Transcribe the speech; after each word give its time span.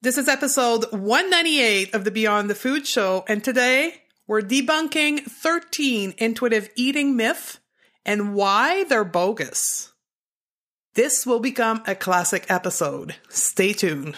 This 0.00 0.16
is 0.16 0.28
episode 0.28 0.84
198 0.92 1.92
of 1.92 2.04
the 2.04 2.12
Beyond 2.12 2.48
the 2.48 2.54
Food 2.54 2.86
Show, 2.86 3.24
and 3.26 3.42
today 3.42 3.94
we're 4.28 4.42
debunking 4.42 5.22
13 5.24 6.14
intuitive 6.18 6.68
eating 6.76 7.16
myths 7.16 7.58
and 8.06 8.32
why 8.32 8.84
they're 8.84 9.02
bogus. 9.02 9.92
This 10.94 11.26
will 11.26 11.40
become 11.40 11.82
a 11.84 11.96
classic 11.96 12.46
episode. 12.48 13.16
Stay 13.28 13.72
tuned. 13.72 14.14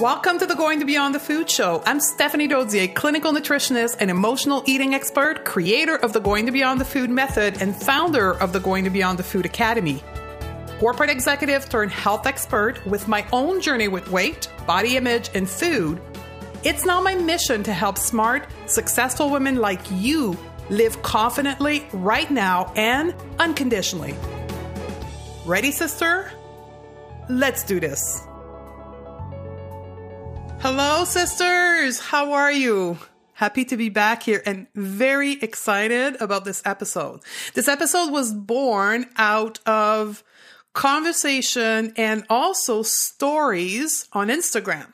Welcome 0.00 0.38
to 0.38 0.46
the 0.46 0.56
Going 0.56 0.80
to 0.80 0.86
Beyond 0.86 1.14
the 1.14 1.20
Food 1.20 1.50
Show. 1.50 1.82
I'm 1.84 2.00
Stephanie 2.00 2.48
Dodier, 2.48 2.94
clinical 2.94 3.34
nutritionist 3.34 3.98
and 4.00 4.10
emotional 4.10 4.62
eating 4.66 4.94
expert, 4.94 5.44
creator 5.44 5.96
of 5.96 6.14
the 6.14 6.20
Going 6.20 6.46
to 6.46 6.52
Beyond 6.52 6.80
the 6.80 6.86
Food 6.86 7.10
method, 7.10 7.60
and 7.60 7.76
founder 7.76 8.32
of 8.32 8.54
the 8.54 8.60
Going 8.60 8.84
to 8.84 8.90
Beyond 8.90 9.18
the 9.18 9.24
Food 9.24 9.44
Academy 9.44 10.02
corporate 10.82 11.10
executive 11.10 11.68
turned 11.68 11.92
health 11.92 12.26
expert 12.26 12.84
with 12.84 13.06
my 13.06 13.24
own 13.32 13.60
journey 13.60 13.86
with 13.86 14.10
weight, 14.10 14.48
body 14.66 14.96
image, 14.96 15.30
and 15.32 15.48
food, 15.48 16.02
it's 16.64 16.84
now 16.84 17.00
my 17.00 17.14
mission 17.14 17.62
to 17.62 17.72
help 17.72 17.96
smart, 17.96 18.48
successful 18.66 19.30
women 19.30 19.54
like 19.54 19.78
you 19.92 20.36
live 20.70 21.00
confidently 21.02 21.86
right 21.92 22.28
now 22.32 22.72
and 22.74 23.14
unconditionally. 23.38 24.16
Ready, 25.46 25.70
sister? 25.70 26.32
Let's 27.28 27.62
do 27.62 27.78
this. 27.78 28.20
Hello, 30.58 31.04
sisters. 31.04 32.00
How 32.00 32.32
are 32.32 32.50
you? 32.50 32.98
Happy 33.34 33.64
to 33.66 33.76
be 33.76 33.88
back 33.88 34.24
here 34.24 34.42
and 34.44 34.66
very 34.74 35.34
excited 35.34 36.20
about 36.20 36.44
this 36.44 36.60
episode. 36.64 37.20
This 37.54 37.68
episode 37.68 38.10
was 38.10 38.32
born 38.32 39.06
out 39.16 39.60
of 39.64 40.24
conversation 40.72 41.92
and 41.96 42.24
also 42.28 42.82
stories 42.82 44.08
on 44.12 44.28
Instagram. 44.28 44.86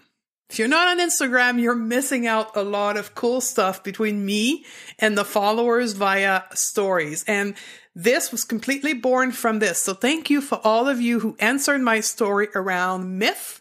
If 0.51 0.59
you're 0.59 0.69
not 0.69 0.89
on 0.89 0.99
Instagram, 0.99 1.61
you're 1.61 1.75
missing 1.75 2.27
out 2.27 2.57
a 2.57 2.63
lot 2.63 2.97
of 2.97 3.15
cool 3.15 3.41
stuff 3.41 3.85
between 3.85 4.25
me 4.25 4.65
and 4.99 5.17
the 5.17 5.25
followers 5.25 5.93
via 5.93 6.43
stories. 6.55 7.23
And 7.29 7.55
this 7.95 8.33
was 8.33 8.45
completely 8.45 8.95
born 8.95 9.33
from 9.33 9.59
this. 9.59 9.83
So 9.83 9.93
thank 9.93 10.31
you 10.31 10.41
for 10.41 10.59
all 10.65 10.89
of 10.89 11.03
you 11.03 11.21
who 11.21 11.37
answered 11.39 11.83
my 11.83 12.01
story 12.01 12.49
around 12.55 13.19
myth. 13.19 13.61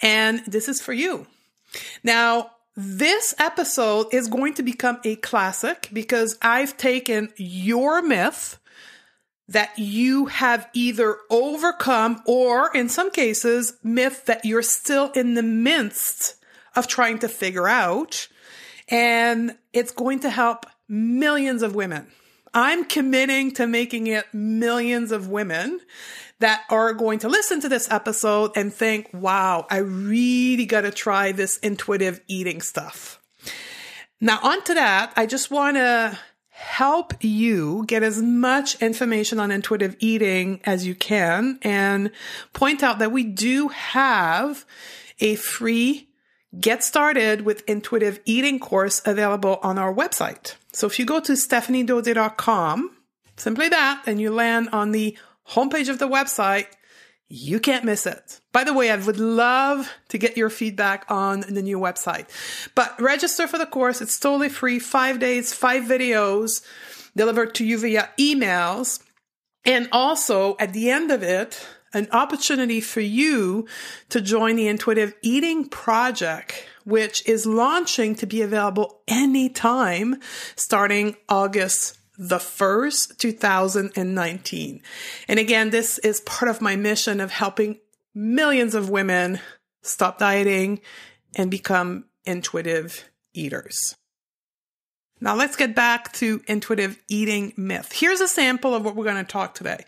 And 0.00 0.42
this 0.46 0.68
is 0.68 0.80
for 0.80 0.94
you. 0.94 1.26
Now, 2.02 2.52
this 2.74 3.34
episode 3.38 4.06
is 4.12 4.28
going 4.28 4.54
to 4.54 4.62
become 4.62 4.98
a 5.04 5.16
classic 5.16 5.90
because 5.92 6.38
I've 6.40 6.78
taken 6.78 7.30
your 7.36 8.00
myth 8.00 8.58
that 9.52 9.78
you 9.78 10.26
have 10.26 10.68
either 10.72 11.16
overcome 11.30 12.22
or 12.26 12.74
in 12.74 12.88
some 12.88 13.10
cases 13.10 13.74
myth 13.82 14.24
that 14.26 14.44
you're 14.44 14.62
still 14.62 15.10
in 15.12 15.34
the 15.34 15.42
midst 15.42 16.36
of 16.74 16.86
trying 16.86 17.18
to 17.18 17.28
figure 17.28 17.68
out 17.68 18.28
and 18.88 19.56
it's 19.72 19.92
going 19.92 20.20
to 20.20 20.30
help 20.30 20.66
millions 20.88 21.62
of 21.62 21.74
women. 21.74 22.06
I'm 22.54 22.84
committing 22.84 23.52
to 23.52 23.66
making 23.66 24.06
it 24.08 24.26
millions 24.34 25.12
of 25.12 25.28
women 25.28 25.80
that 26.40 26.62
are 26.70 26.92
going 26.92 27.20
to 27.20 27.28
listen 27.28 27.60
to 27.60 27.68
this 27.68 27.90
episode 27.90 28.52
and 28.56 28.72
think, 28.72 29.08
wow, 29.12 29.66
I 29.70 29.78
really 29.78 30.66
got 30.66 30.82
to 30.82 30.90
try 30.90 31.32
this 31.32 31.58
intuitive 31.58 32.20
eating 32.26 32.60
stuff. 32.60 33.20
Now, 34.20 34.38
on 34.42 34.62
to 34.64 34.74
that, 34.74 35.12
I 35.16 35.26
just 35.26 35.50
want 35.50 35.76
to 35.76 36.18
help 36.62 37.12
you 37.20 37.84
get 37.86 38.04
as 38.04 38.22
much 38.22 38.80
information 38.80 39.40
on 39.40 39.50
intuitive 39.50 39.96
eating 39.98 40.60
as 40.64 40.86
you 40.86 40.94
can 40.94 41.58
and 41.62 42.10
point 42.52 42.84
out 42.84 43.00
that 43.00 43.10
we 43.10 43.24
do 43.24 43.68
have 43.68 44.64
a 45.20 45.34
free 45.34 46.08
get 46.60 46.84
started 46.84 47.40
with 47.40 47.68
intuitive 47.68 48.20
eating 48.24 48.60
course 48.60 49.02
available 49.04 49.58
on 49.62 49.76
our 49.76 49.92
website. 49.92 50.54
So 50.72 50.86
if 50.86 50.98
you 51.00 51.04
go 51.04 51.18
to 51.20 51.32
stephaniedodier.com, 51.32 52.96
simply 53.36 53.68
that, 53.68 54.04
and 54.06 54.20
you 54.20 54.30
land 54.30 54.68
on 54.72 54.92
the 54.92 55.18
homepage 55.48 55.88
of 55.88 55.98
the 55.98 56.08
website, 56.08 56.66
you 57.34 57.58
can't 57.60 57.86
miss 57.86 58.04
it. 58.04 58.42
By 58.52 58.62
the 58.62 58.74
way, 58.74 58.90
I 58.90 58.96
would 58.96 59.18
love 59.18 59.90
to 60.08 60.18
get 60.18 60.36
your 60.36 60.50
feedback 60.50 61.06
on 61.08 61.40
the 61.40 61.62
new 61.62 61.78
website. 61.78 62.26
But 62.74 63.00
register 63.00 63.48
for 63.48 63.56
the 63.56 63.64
course. 63.64 64.02
It's 64.02 64.20
totally 64.20 64.50
free. 64.50 64.78
Five 64.78 65.18
days, 65.18 65.54
five 65.54 65.84
videos 65.84 66.62
delivered 67.16 67.54
to 67.54 67.64
you 67.64 67.78
via 67.78 68.10
emails. 68.20 69.02
And 69.64 69.88
also 69.92 70.56
at 70.58 70.74
the 70.74 70.90
end 70.90 71.10
of 71.10 71.22
it, 71.22 71.66
an 71.94 72.06
opportunity 72.12 72.82
for 72.82 73.00
you 73.00 73.66
to 74.10 74.20
join 74.20 74.56
the 74.56 74.68
Intuitive 74.68 75.14
Eating 75.22 75.70
Project, 75.70 76.66
which 76.84 77.26
is 77.26 77.46
launching 77.46 78.14
to 78.16 78.26
be 78.26 78.42
available 78.42 79.00
anytime 79.08 80.16
starting 80.54 81.16
August 81.30 81.96
the 82.28 82.38
1st, 82.38 83.18
2019. 83.18 84.80
And 85.26 85.38
again, 85.40 85.70
this 85.70 85.98
is 85.98 86.20
part 86.20 86.48
of 86.48 86.60
my 86.60 86.76
mission 86.76 87.20
of 87.20 87.32
helping 87.32 87.80
millions 88.14 88.76
of 88.76 88.88
women 88.88 89.40
stop 89.82 90.18
dieting 90.18 90.80
and 91.34 91.50
become 91.50 92.04
intuitive 92.24 93.04
eaters. 93.34 93.96
Now 95.20 95.34
let's 95.34 95.56
get 95.56 95.74
back 95.74 96.12
to 96.14 96.42
intuitive 96.46 96.96
eating 97.08 97.54
myth. 97.56 97.90
Here's 97.92 98.20
a 98.20 98.28
sample 98.28 98.74
of 98.74 98.84
what 98.84 98.94
we're 98.94 99.04
going 99.04 99.24
to 99.24 99.24
talk 99.24 99.54
today. 99.54 99.84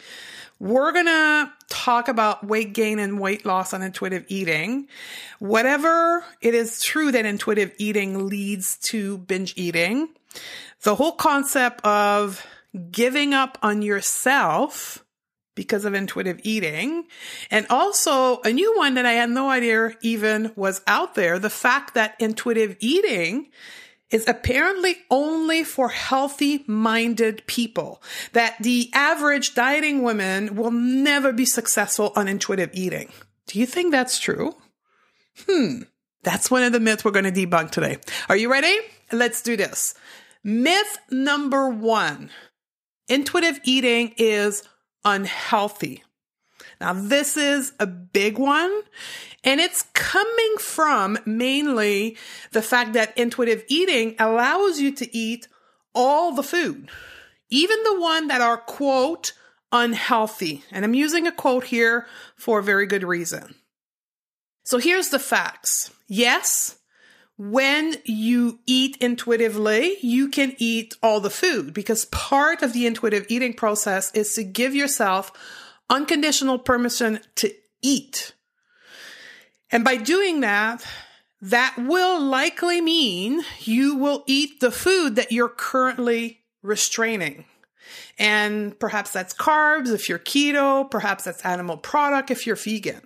We're 0.58 0.92
going 0.92 1.06
to 1.06 1.52
talk 1.68 2.08
about 2.08 2.44
weight 2.44 2.72
gain 2.72 2.98
and 2.98 3.20
weight 3.20 3.44
loss 3.44 3.72
on 3.74 3.82
intuitive 3.82 4.24
eating. 4.28 4.88
Whatever 5.38 6.24
it 6.40 6.54
is 6.54 6.82
true 6.82 7.12
that 7.12 7.26
intuitive 7.26 7.72
eating 7.78 8.26
leads 8.28 8.78
to 8.88 9.18
binge 9.18 9.54
eating, 9.56 10.08
the 10.84 10.94
whole 10.94 11.12
concept 11.12 11.84
of 11.84 12.46
giving 12.90 13.34
up 13.34 13.58
on 13.62 13.82
yourself 13.82 15.04
because 15.54 15.84
of 15.84 15.94
intuitive 15.94 16.40
eating. 16.42 17.04
And 17.50 17.66
also 17.70 18.40
a 18.42 18.52
new 18.52 18.76
one 18.76 18.94
that 18.94 19.06
I 19.06 19.12
had 19.12 19.30
no 19.30 19.50
idea 19.50 19.92
even 20.02 20.52
was 20.56 20.82
out 20.86 21.14
there. 21.14 21.38
The 21.38 21.50
fact 21.50 21.94
that 21.94 22.16
intuitive 22.18 22.76
eating 22.80 23.50
is 24.10 24.28
apparently 24.28 24.96
only 25.10 25.64
for 25.64 25.88
healthy 25.88 26.64
minded 26.66 27.42
people. 27.46 28.02
That 28.32 28.56
the 28.60 28.90
average 28.92 29.54
dieting 29.54 30.02
woman 30.02 30.56
will 30.56 30.70
never 30.70 31.32
be 31.32 31.46
successful 31.46 32.12
on 32.14 32.28
intuitive 32.28 32.70
eating. 32.72 33.10
Do 33.46 33.58
you 33.58 33.66
think 33.66 33.90
that's 33.92 34.18
true? 34.18 34.54
Hmm. 35.46 35.82
That's 36.22 36.50
one 36.50 36.62
of 36.62 36.72
the 36.72 36.80
myths 36.80 37.04
we're 37.04 37.10
going 37.10 37.32
to 37.32 37.46
debunk 37.46 37.70
today. 37.70 37.98
Are 38.28 38.36
you 38.36 38.50
ready? 38.50 38.76
Let's 39.12 39.42
do 39.42 39.56
this. 39.56 39.94
Myth 40.44 40.98
number 41.10 41.70
one. 41.70 42.30
Intuitive 43.08 43.60
eating 43.64 44.14
is 44.18 44.62
unhealthy. 45.04 46.04
Now, 46.80 46.92
this 46.92 47.36
is 47.36 47.72
a 47.80 47.86
big 47.86 48.38
one, 48.38 48.82
and 49.42 49.60
it's 49.60 49.82
coming 49.94 50.56
from 50.58 51.18
mainly 51.24 52.16
the 52.52 52.62
fact 52.62 52.92
that 52.92 53.16
intuitive 53.16 53.64
eating 53.68 54.16
allows 54.18 54.80
you 54.80 54.92
to 54.96 55.16
eat 55.16 55.48
all 55.94 56.34
the 56.34 56.42
food, 56.42 56.90
even 57.48 57.82
the 57.84 58.00
one 58.00 58.28
that 58.28 58.40
are 58.40 58.58
quote 58.58 59.32
unhealthy. 59.72 60.62
And 60.70 60.84
I'm 60.84 60.94
using 60.94 61.26
a 61.26 61.32
quote 61.32 61.64
here 61.64 62.06
for 62.36 62.58
a 62.58 62.62
very 62.62 62.86
good 62.86 63.04
reason. 63.04 63.54
So 64.64 64.78
here's 64.78 65.10
the 65.10 65.18
facts. 65.18 65.90
Yes, 66.08 66.76
when 67.36 67.96
you 68.04 68.60
eat 68.66 68.96
intuitively, 68.98 69.96
you 70.00 70.28
can 70.28 70.54
eat 70.58 70.94
all 71.02 71.20
the 71.20 71.30
food 71.30 71.74
because 71.74 72.04
part 72.06 72.62
of 72.62 72.72
the 72.72 72.86
intuitive 72.86 73.26
eating 73.28 73.54
process 73.54 74.12
is 74.14 74.34
to 74.34 74.44
give 74.44 74.74
yourself 74.74 75.32
unconditional 75.90 76.58
permission 76.58 77.20
to 77.36 77.52
eat. 77.82 78.34
And 79.70 79.84
by 79.84 79.96
doing 79.96 80.40
that, 80.40 80.86
that 81.40 81.74
will 81.76 82.20
likely 82.22 82.80
mean 82.80 83.42
you 83.60 83.96
will 83.96 84.22
eat 84.26 84.60
the 84.60 84.70
food 84.70 85.16
that 85.16 85.32
you're 85.32 85.48
currently 85.48 86.40
restraining. 86.62 87.44
And 88.18 88.78
perhaps 88.78 89.10
that's 89.10 89.34
carbs 89.34 89.92
if 89.92 90.08
you're 90.08 90.18
keto, 90.18 90.88
perhaps 90.88 91.24
that's 91.24 91.44
animal 91.44 91.76
product 91.76 92.30
if 92.30 92.46
you're 92.46 92.56
vegan. 92.56 93.02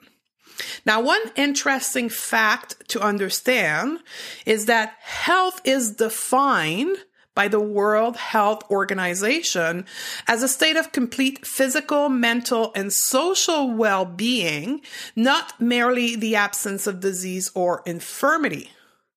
Now, 0.84 1.00
one 1.00 1.22
interesting 1.36 2.08
fact 2.08 2.88
to 2.88 3.00
understand 3.00 4.00
is 4.46 4.66
that 4.66 4.94
health 5.00 5.60
is 5.64 5.92
defined 5.92 6.96
by 7.38 7.46
the 7.46 7.60
World 7.60 8.16
Health 8.16 8.68
Organization 8.68 9.86
as 10.26 10.42
a 10.42 10.48
state 10.48 10.76
of 10.76 10.90
complete 10.90 11.46
physical, 11.46 12.08
mental, 12.08 12.72
and 12.74 12.92
social 12.92 13.70
well 13.70 14.04
being, 14.04 14.80
not 15.14 15.60
merely 15.60 16.16
the 16.16 16.34
absence 16.34 16.88
of 16.88 16.98
disease 16.98 17.52
or 17.54 17.82
infirmity. 17.86 18.70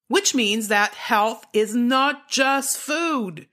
Which 0.07 0.35
means 0.35 0.67
that 0.67 0.93
health 0.93 1.47
is 1.51 1.73
not 1.73 2.29
just 2.29 2.77
food. 2.77 3.47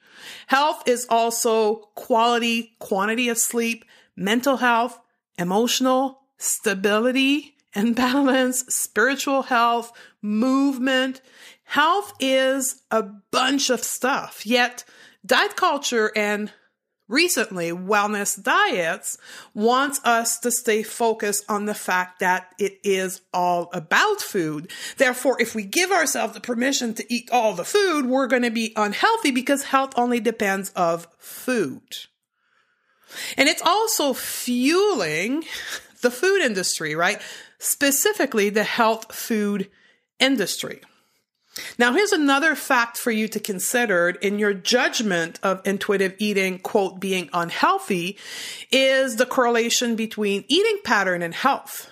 Health 0.48 0.82
is 0.86 1.06
also 1.08 1.88
quality, 1.94 2.76
quantity 2.78 3.30
of 3.30 3.38
sleep, 3.38 3.86
mental 4.16 4.58
health, 4.58 5.00
emotional 5.38 6.20
stability, 6.36 7.54
and 7.74 7.94
balance, 7.94 8.60
spiritual 8.68 9.42
health, 9.42 9.92
movement. 10.22 11.20
Health 11.64 12.12
is 12.20 12.82
a 12.90 13.02
bunch 13.02 13.70
of 13.70 13.84
stuff. 13.84 14.46
Yet 14.46 14.84
diet 15.24 15.56
culture 15.56 16.10
and 16.16 16.52
recently 17.08 17.70
wellness 17.70 18.40
diets 18.40 19.16
wants 19.54 20.00
us 20.04 20.38
to 20.40 20.50
stay 20.50 20.82
focused 20.82 21.44
on 21.48 21.64
the 21.64 21.74
fact 21.74 22.20
that 22.20 22.52
it 22.58 22.78
is 22.84 23.22
all 23.32 23.70
about 23.72 24.20
food. 24.20 24.70
Therefore, 24.96 25.40
if 25.40 25.54
we 25.54 25.64
give 25.64 25.90
ourselves 25.90 26.34
the 26.34 26.40
permission 26.40 26.94
to 26.94 27.12
eat 27.12 27.30
all 27.32 27.54
the 27.54 27.64
food, 27.64 28.06
we're 28.06 28.26
going 28.26 28.42
to 28.42 28.50
be 28.50 28.72
unhealthy 28.76 29.30
because 29.30 29.64
health 29.64 29.94
only 29.96 30.20
depends 30.20 30.70
of 30.70 31.08
food. 31.18 31.96
And 33.38 33.48
it's 33.48 33.62
also 33.62 34.12
fueling 34.12 35.44
the 35.98 36.10
food 36.10 36.40
industry, 36.42 36.94
right? 36.94 37.20
Specifically 37.58 38.50
the 38.50 38.64
health 38.64 39.14
food 39.14 39.70
industry. 40.18 40.80
Now, 41.78 41.92
here's 41.92 42.12
another 42.12 42.54
fact 42.54 42.96
for 42.96 43.10
you 43.10 43.28
to 43.28 43.40
consider 43.40 44.10
in 44.10 44.38
your 44.38 44.54
judgment 44.54 45.40
of 45.42 45.60
intuitive 45.64 46.14
eating, 46.18 46.58
quote, 46.60 47.00
being 47.00 47.28
unhealthy, 47.32 48.16
is 48.70 49.16
the 49.16 49.26
correlation 49.26 49.96
between 49.96 50.44
eating 50.48 50.78
pattern 50.84 51.22
and 51.22 51.34
health. 51.34 51.90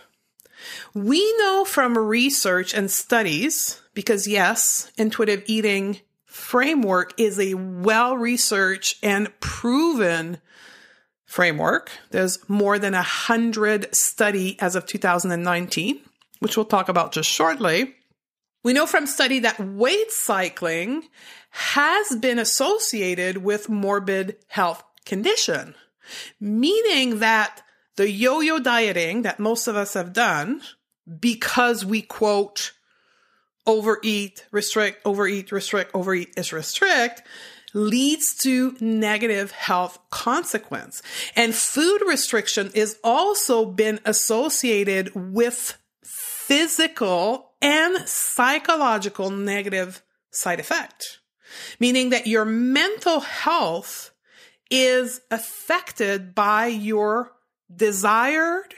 We 0.95 1.37
know 1.39 1.65
from 1.65 1.99
research 1.99 2.75
and 2.75 2.91
studies, 2.91 3.81
because 3.95 4.27
yes, 4.27 4.91
intuitive 4.97 5.43
eating 5.47 6.01
framework 6.25 7.19
is 7.19 7.39
a 7.39 7.55
well 7.55 8.17
researched 8.17 8.99
and 9.03 9.29
proven 9.41 10.39
framework. 11.37 11.91
There's 12.13 12.39
more 12.49 12.79
than 12.79 12.95
a 12.95 13.03
hundred 13.03 13.95
study 13.95 14.57
as 14.59 14.75
of 14.75 14.87
2019, 14.87 16.01
which 16.39 16.57
we'll 16.57 16.65
talk 16.65 16.89
about 16.89 17.13
just 17.13 17.29
shortly. 17.29 17.95
We 18.65 18.73
know 18.73 18.87
from 18.87 19.07
study 19.07 19.41
that 19.41 19.61
weight 19.61 20.11
cycling 20.11 21.03
has 21.51 22.17
been 22.17 22.39
associated 22.39 23.37
with 23.37 23.69
morbid 23.69 24.37
health 24.49 24.83
condition, 25.05 25.75
meaning 26.41 27.19
that 27.19 27.61
the 27.97 28.11
yo-yo 28.11 28.59
dieting 28.59 29.21
that 29.23 29.39
most 29.39 29.69
of 29.69 29.77
us 29.77 29.93
have 29.93 30.15
done 30.15 30.63
because 31.21 31.85
we 31.85 32.01
quote 32.01 32.73
overeat, 33.67 34.47
restrict, 34.53 35.03
overeat, 35.05 35.53
restrict, 35.53 35.91
overeat 35.95 36.33
is 36.39 36.51
restrict 36.51 37.23
leads 37.77 38.35
to 38.35 38.75
negative 38.81 39.53
health 39.53 39.99
consequence. 40.11 41.03
And 41.37 41.55
food 41.55 42.01
restriction 42.07 42.71
is 42.75 42.99
also 43.05 43.67
been 43.67 44.01
associated 44.05 45.13
with 45.15 45.77
physical 46.03 47.53
and 47.61 47.99
psychological 48.09 49.31
negative 49.31 50.03
side 50.31 50.61
effect, 50.61 51.21
meaning 51.79 52.11
that 52.11 52.27
your 52.27 52.45
mental 52.45 53.21
health 53.21 54.11
is 54.71 55.21
affected 55.31 56.35
by 56.35 56.67
your 56.67 57.33
desired 57.75 58.75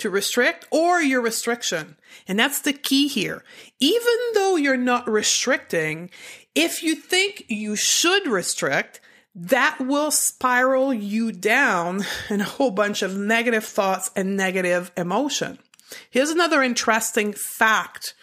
to 0.00 0.10
restrict 0.10 0.66
or 0.70 1.00
your 1.00 1.20
restriction. 1.20 1.96
And 2.26 2.38
that's 2.38 2.60
the 2.60 2.72
key 2.72 3.08
here. 3.08 3.44
Even 3.78 4.16
though 4.34 4.56
you're 4.56 4.76
not 4.76 5.08
restricting, 5.08 6.10
if 6.54 6.82
you 6.82 6.94
think 6.94 7.44
you 7.48 7.76
should 7.76 8.26
restrict, 8.26 9.00
that 9.34 9.78
will 9.80 10.10
spiral 10.10 10.92
you 10.92 11.32
down 11.32 12.04
in 12.30 12.40
a 12.40 12.44
whole 12.44 12.70
bunch 12.70 13.02
of 13.02 13.16
negative 13.16 13.64
thoughts 13.64 14.10
and 14.16 14.36
negative 14.36 14.90
emotion. 14.96 15.58
Here's 16.10 16.30
another 16.30 16.62
interesting 16.62 17.32
fact 17.32 18.14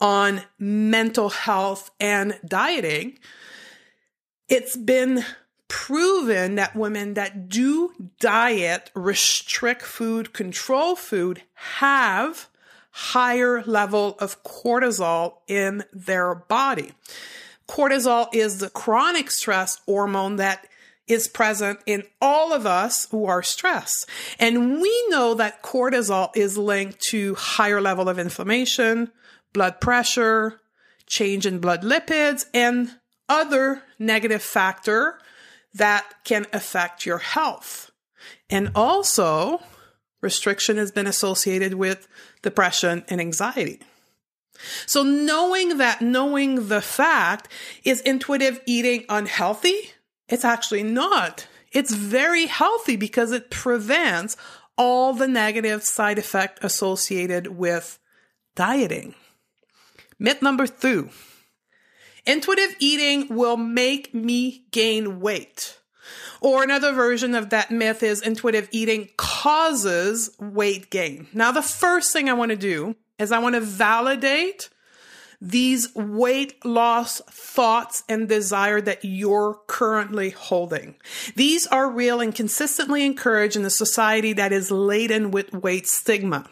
on 0.00 0.42
mental 0.58 1.30
health 1.30 1.90
and 2.00 2.38
dieting. 2.46 3.18
It's 4.48 4.76
been 4.76 5.24
proven 5.68 6.56
that 6.56 6.76
women 6.76 7.14
that 7.14 7.48
do 7.48 7.92
diet, 8.20 8.90
restrict 8.94 9.82
food, 9.82 10.32
control 10.32 10.96
food 10.96 11.42
have 11.54 12.48
higher 12.90 13.62
level 13.64 14.16
of 14.20 14.42
cortisol 14.44 15.38
in 15.48 15.84
their 15.92 16.34
body. 16.34 16.92
Cortisol 17.68 18.28
is 18.32 18.58
the 18.58 18.70
chronic 18.70 19.30
stress 19.30 19.80
hormone 19.86 20.36
that 20.36 20.66
is 21.06 21.28
present 21.28 21.80
in 21.86 22.04
all 22.20 22.52
of 22.52 22.66
us 22.66 23.08
who 23.10 23.26
are 23.26 23.42
stressed. 23.42 24.08
And 24.38 24.80
we 24.80 25.06
know 25.08 25.34
that 25.34 25.62
cortisol 25.62 26.30
is 26.34 26.56
linked 26.56 27.00
to 27.08 27.34
higher 27.34 27.80
level 27.80 28.08
of 28.08 28.18
inflammation, 28.18 29.10
blood 29.52 29.80
pressure, 29.80 30.60
change 31.06 31.46
in 31.46 31.58
blood 31.58 31.82
lipids, 31.82 32.46
and 32.54 32.90
other 33.28 33.82
negative 33.98 34.42
factor 34.42 35.18
that 35.74 36.04
can 36.24 36.46
affect 36.52 37.04
your 37.04 37.18
health. 37.18 37.90
And 38.48 38.70
also, 38.74 39.60
restriction 40.20 40.76
has 40.76 40.90
been 40.90 41.06
associated 41.06 41.74
with 41.74 42.08
depression 42.42 43.04
and 43.08 43.20
anxiety. 43.20 43.80
So 44.86 45.02
knowing 45.02 45.78
that, 45.78 46.00
knowing 46.00 46.68
the 46.68 46.80
fact, 46.80 47.48
is 47.84 48.00
intuitive 48.00 48.60
eating 48.66 49.04
unhealthy? 49.08 49.92
It's 50.28 50.44
actually 50.44 50.84
not. 50.84 51.46
It's 51.72 51.92
very 51.92 52.46
healthy 52.46 52.96
because 52.96 53.32
it 53.32 53.50
prevents 53.50 54.36
all 54.78 55.12
the 55.12 55.28
negative 55.28 55.82
side 55.82 56.18
effect 56.18 56.62
associated 56.62 57.48
with 57.48 57.98
dieting. 58.54 59.14
Myth 60.18 60.40
number 60.40 60.66
two. 60.66 61.10
Intuitive 62.26 62.76
eating 62.78 63.34
will 63.34 63.56
make 63.56 64.14
me 64.14 64.66
gain 64.70 65.20
weight. 65.20 65.78
Or 66.40 66.62
another 66.62 66.92
version 66.92 67.34
of 67.34 67.50
that 67.50 67.70
myth 67.70 68.02
is 68.02 68.22
intuitive 68.22 68.68
eating 68.70 69.10
causes 69.16 70.30
weight 70.38 70.90
gain. 70.90 71.26
Now, 71.32 71.52
the 71.52 71.62
first 71.62 72.12
thing 72.12 72.28
I 72.28 72.34
want 72.34 72.50
to 72.50 72.56
do 72.56 72.96
is 73.18 73.32
I 73.32 73.38
want 73.38 73.54
to 73.54 73.60
validate 73.60 74.68
these 75.40 75.94
weight 75.94 76.64
loss 76.64 77.20
thoughts 77.30 78.02
and 78.08 78.28
desire 78.28 78.80
that 78.80 79.04
you're 79.04 79.60
currently 79.66 80.30
holding. 80.30 80.96
These 81.36 81.66
are 81.66 81.90
real 81.90 82.20
and 82.20 82.34
consistently 82.34 83.04
encouraged 83.04 83.56
in 83.56 83.64
a 83.64 83.70
society 83.70 84.32
that 84.34 84.52
is 84.52 84.70
laden 84.70 85.30
with 85.30 85.52
weight 85.52 85.86
stigma. 85.86 86.48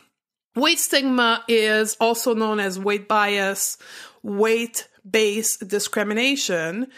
Weight 0.55 0.79
stigma 0.79 1.43
is 1.49 1.97
also 2.01 2.35
known 2.35 2.61
as 2.61 2.79
weight 2.79 3.09
bias, 3.09 3.79
weight 4.23 4.89
based 5.09 5.67
discrimination, 5.67 6.89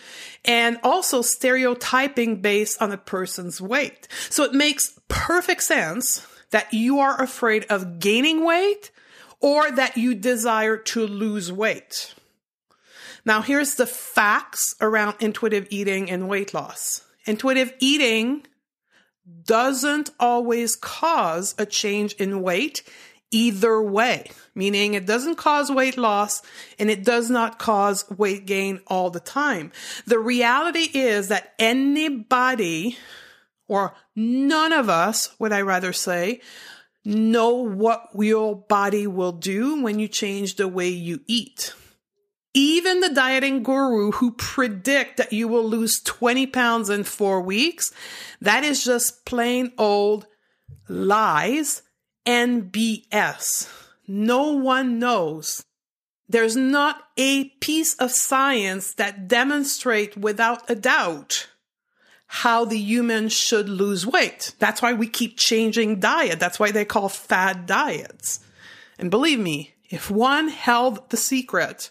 and 0.45 0.79
also 0.83 1.23
stereotyping 1.23 2.41
based 2.41 2.81
on 2.81 2.93
a 2.93 2.99
person's 2.99 3.61
weight. 3.61 4.09
So 4.31 4.45
it 4.45 4.53
makes 4.53 4.99
perfect 5.09 5.63
sense 5.63 6.27
that 6.51 6.73
you 6.73 6.99
are 7.01 7.21
afraid 7.21 7.65
of 7.71 7.99
gaining 7.99 8.45
weight 8.45 8.91
or 9.41 9.71
that 9.71 9.97
you 9.97 10.15
desire 10.15 10.77
to 10.77 11.07
lose 11.07 11.53
weight. 11.53 12.15
Now, 13.25 13.43
here's 13.43 13.75
the 13.75 13.87
facts 13.87 14.75
around 14.81 15.17
intuitive 15.21 15.67
eating 15.71 16.11
and 16.11 16.29
weight 16.29 16.53
loss. 16.53 17.03
Intuitive 17.27 17.73
eating 17.81 18.47
doesn't 19.45 20.11
always 20.21 20.77
cause 20.77 21.55
a 21.57 21.65
change 21.65 22.13
in 22.15 22.43
weight 22.43 22.83
either 23.31 23.83
way, 23.83 24.31
meaning 24.55 24.95
it 24.95 25.07
doesn't 25.07 25.37
cause 25.37 25.71
weight 25.71 25.97
loss 25.97 26.43
and 26.79 26.91
it 26.91 27.05
does 27.05 27.31
not 27.31 27.59
cause 27.59 28.09
weight 28.11 28.47
gain 28.47 28.81
all 28.87 29.11
the 29.11 29.21
time. 29.21 29.73
The 30.07 30.19
reality 30.19 30.89
is 30.95 31.29
that 31.29 31.55
anybody 31.59 32.97
or 33.67 33.95
none 34.15 34.73
of 34.73 34.89
us, 34.89 35.35
would 35.39 35.53
I 35.53 35.63
rather 35.63 35.93
say, 35.93 36.41
know 37.05 37.55
what 37.55 38.09
your 38.15 38.57
body 38.57 39.07
will 39.07 39.33
do 39.33 39.83
when 39.83 39.99
you 39.99 40.09
change 40.09 40.57
the 40.57 40.69
way 40.69 40.89
you 40.89 41.21
eat. 41.27 41.75
Even 42.55 43.01
the 43.01 43.13
dieting 43.13 43.63
guru 43.63 44.13
who 44.13 44.31
predict 44.33 45.17
that 45.17 45.33
you 45.33 45.49
will 45.49 45.65
lose 45.65 46.01
20 46.01 46.47
pounds 46.47 46.89
in 46.89 47.03
four 47.03 47.41
weeks, 47.41 47.93
that 48.41 48.63
is 48.63 48.85
just 48.85 49.27
plain 49.27 49.73
old 49.77 50.27
lies 50.89 51.83
and 52.27 52.73
BS. 52.73 53.71
No 54.07 54.53
one 54.53 54.99
knows. 54.99 55.65
There's 56.29 56.57
not 56.57 57.03
a 57.17 57.45
piece 57.61 57.95
of 57.95 58.11
science 58.11 58.95
that 58.95 59.29
demonstrate 59.29 60.17
without 60.17 60.69
a 60.71 60.75
doubt 60.75 61.49
how 62.27 62.65
the 62.65 62.79
human 62.79 63.29
should 63.29 63.69
lose 63.69 64.07
weight. 64.07 64.55
That's 64.59 64.83
why 64.83 64.95
we 64.95 65.07
keep 65.07 65.39
changing 65.39 66.01
diet. 66.01 66.41
That's 66.41 66.59
why 66.59 66.71
they 66.71 66.85
call 66.85 67.09
fad 67.09 67.67
diets. 67.67 68.41
And 68.99 69.11
believe 69.11 69.39
me, 69.39 69.75
if 69.91 70.11
one 70.11 70.49
held 70.49 71.11
the 71.11 71.17
secret 71.17 71.91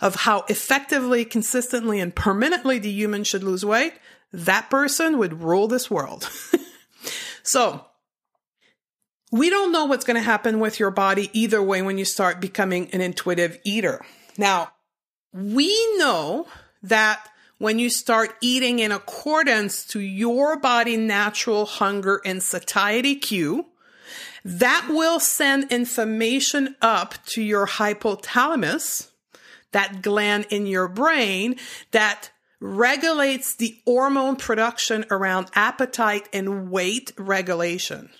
of 0.00 0.14
how 0.14 0.44
effectively, 0.48 1.24
consistently, 1.24 2.00
and 2.00 2.14
permanently 2.14 2.78
the 2.78 2.90
human 2.90 3.24
should 3.24 3.42
lose 3.42 3.64
weight, 3.64 3.94
that 4.32 4.70
person 4.70 5.18
would 5.18 5.42
rule 5.42 5.68
this 5.68 5.90
world. 5.90 6.30
so, 7.42 7.84
we 9.32 9.48
don't 9.48 9.72
know 9.72 9.86
what's 9.86 10.04
going 10.04 10.16
to 10.16 10.22
happen 10.22 10.60
with 10.60 10.78
your 10.78 10.90
body 10.90 11.30
either 11.32 11.60
way 11.60 11.80
when 11.82 11.96
you 11.98 12.04
start 12.04 12.38
becoming 12.40 12.90
an 12.92 13.00
intuitive 13.00 13.58
eater. 13.64 14.04
Now, 14.36 14.72
we 15.32 15.74
know 15.96 16.46
that 16.82 17.26
when 17.56 17.78
you 17.78 17.88
start 17.88 18.34
eating 18.42 18.78
in 18.78 18.92
accordance 18.92 19.86
to 19.86 20.00
your 20.00 20.60
body 20.60 20.98
natural 20.98 21.64
hunger 21.64 22.20
and 22.26 22.42
satiety 22.42 23.16
cue, 23.16 23.66
that 24.44 24.88
will 24.90 25.18
send 25.18 25.72
information 25.72 26.76
up 26.82 27.14
to 27.26 27.40
your 27.40 27.66
hypothalamus, 27.66 29.08
that 29.70 30.02
gland 30.02 30.46
in 30.50 30.66
your 30.66 30.88
brain 30.88 31.56
that 31.92 32.30
regulates 32.60 33.56
the 33.56 33.80
hormone 33.86 34.36
production 34.36 35.06
around 35.10 35.48
appetite 35.54 36.28
and 36.34 36.70
weight 36.70 37.12
regulation. 37.16 38.10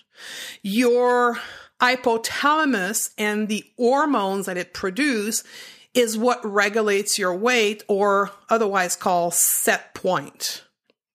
Your 0.61 1.37
hypothalamus 1.81 3.11
and 3.17 3.47
the 3.47 3.65
hormones 3.77 4.45
that 4.45 4.57
it 4.57 4.73
produces 4.73 5.43
is 5.93 6.17
what 6.17 6.43
regulates 6.43 7.19
your 7.19 7.35
weight 7.35 7.83
or 7.87 8.31
otherwise 8.49 8.95
called 8.95 9.33
set 9.33 9.93
point. 9.93 10.63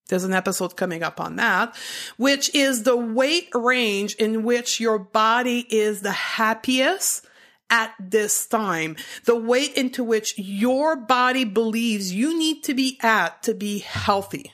There's 0.08 0.24
an 0.24 0.32
episode 0.32 0.76
coming 0.76 1.02
up 1.02 1.20
on 1.20 1.36
that, 1.36 1.76
which 2.16 2.54
is 2.54 2.82
the 2.82 2.96
weight 2.96 3.48
range 3.54 4.14
in 4.14 4.42
which 4.42 4.80
your 4.80 4.98
body 4.98 5.66
is 5.68 6.00
the 6.00 6.12
happiest 6.12 7.26
at 7.70 7.92
this 8.00 8.46
time, 8.46 8.96
the 9.24 9.36
weight 9.36 9.74
into 9.74 10.02
which 10.02 10.38
your 10.38 10.96
body 10.96 11.44
believes 11.44 12.14
you 12.14 12.38
need 12.38 12.62
to 12.64 12.72
be 12.72 12.98
at 13.02 13.42
to 13.42 13.52
be 13.52 13.78
healthy. 13.80 14.52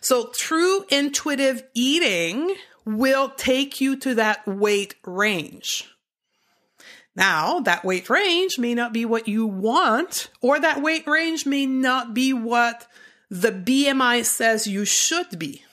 So 0.00 0.30
true 0.34 0.84
intuitive 0.90 1.62
eating 1.74 2.54
will 2.84 3.30
take 3.30 3.80
you 3.80 3.96
to 3.96 4.14
that 4.14 4.46
weight 4.46 4.94
range. 5.04 5.88
Now, 7.16 7.60
that 7.60 7.84
weight 7.84 8.08
range 8.08 8.58
may 8.58 8.74
not 8.74 8.92
be 8.92 9.04
what 9.04 9.28
you 9.28 9.46
want, 9.46 10.30
or 10.40 10.60
that 10.60 10.80
weight 10.80 11.06
range 11.06 11.44
may 11.44 11.66
not 11.66 12.14
be 12.14 12.32
what 12.32 12.86
the 13.28 13.52
BMI 13.52 14.24
says 14.24 14.66
you 14.66 14.84
should 14.84 15.38
be. 15.38 15.64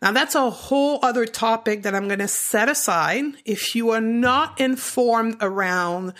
Now, 0.00 0.10
that's 0.10 0.34
a 0.34 0.50
whole 0.50 0.98
other 1.02 1.26
topic 1.26 1.82
that 1.82 1.94
I'm 1.94 2.08
going 2.08 2.18
to 2.18 2.28
set 2.28 2.68
aside 2.68 3.24
if 3.44 3.74
you 3.74 3.90
are 3.90 4.00
not 4.00 4.60
informed 4.60 5.36
around 5.40 6.14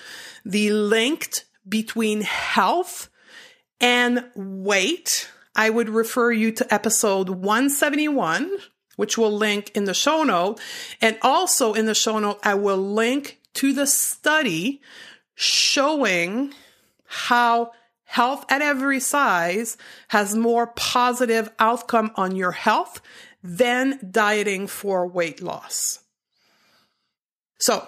the 0.45 0.71
link 0.73 1.31
between 1.69 2.23
health 2.23 3.09
and 3.81 4.25
weight. 4.37 5.29
I 5.55 5.71
would 5.71 5.89
refer 5.89 6.31
you 6.31 6.53
to 6.53 6.73
episode 6.75 7.29
171, 7.29 8.51
which 9.03 9.19
we'll 9.19 9.37
link 9.37 9.73
in 9.75 9.83
the 9.83 9.95
show 9.95 10.23
note. 10.23 10.61
And 11.01 11.19
also 11.23 11.75
in 11.75 11.87
the 11.87 11.95
show 11.95 12.21
note, 12.21 12.39
I 12.45 12.55
will 12.55 12.77
link 12.77 13.41
to 13.55 13.73
the 13.73 13.85
study 13.85 14.81
showing 15.35 16.55
how 17.05 17.73
health 18.05 18.45
at 18.49 18.63
every 18.63 19.01
size 19.01 19.77
has 20.07 20.37
more 20.37 20.69
positive 20.69 21.51
outcome 21.59 22.13
on 22.15 22.37
your 22.37 22.53
health 22.53 23.01
than 23.43 23.99
dieting 24.09 24.69
for 24.69 25.05
weight 25.09 25.43
loss. 25.43 25.99
So, 27.59 27.85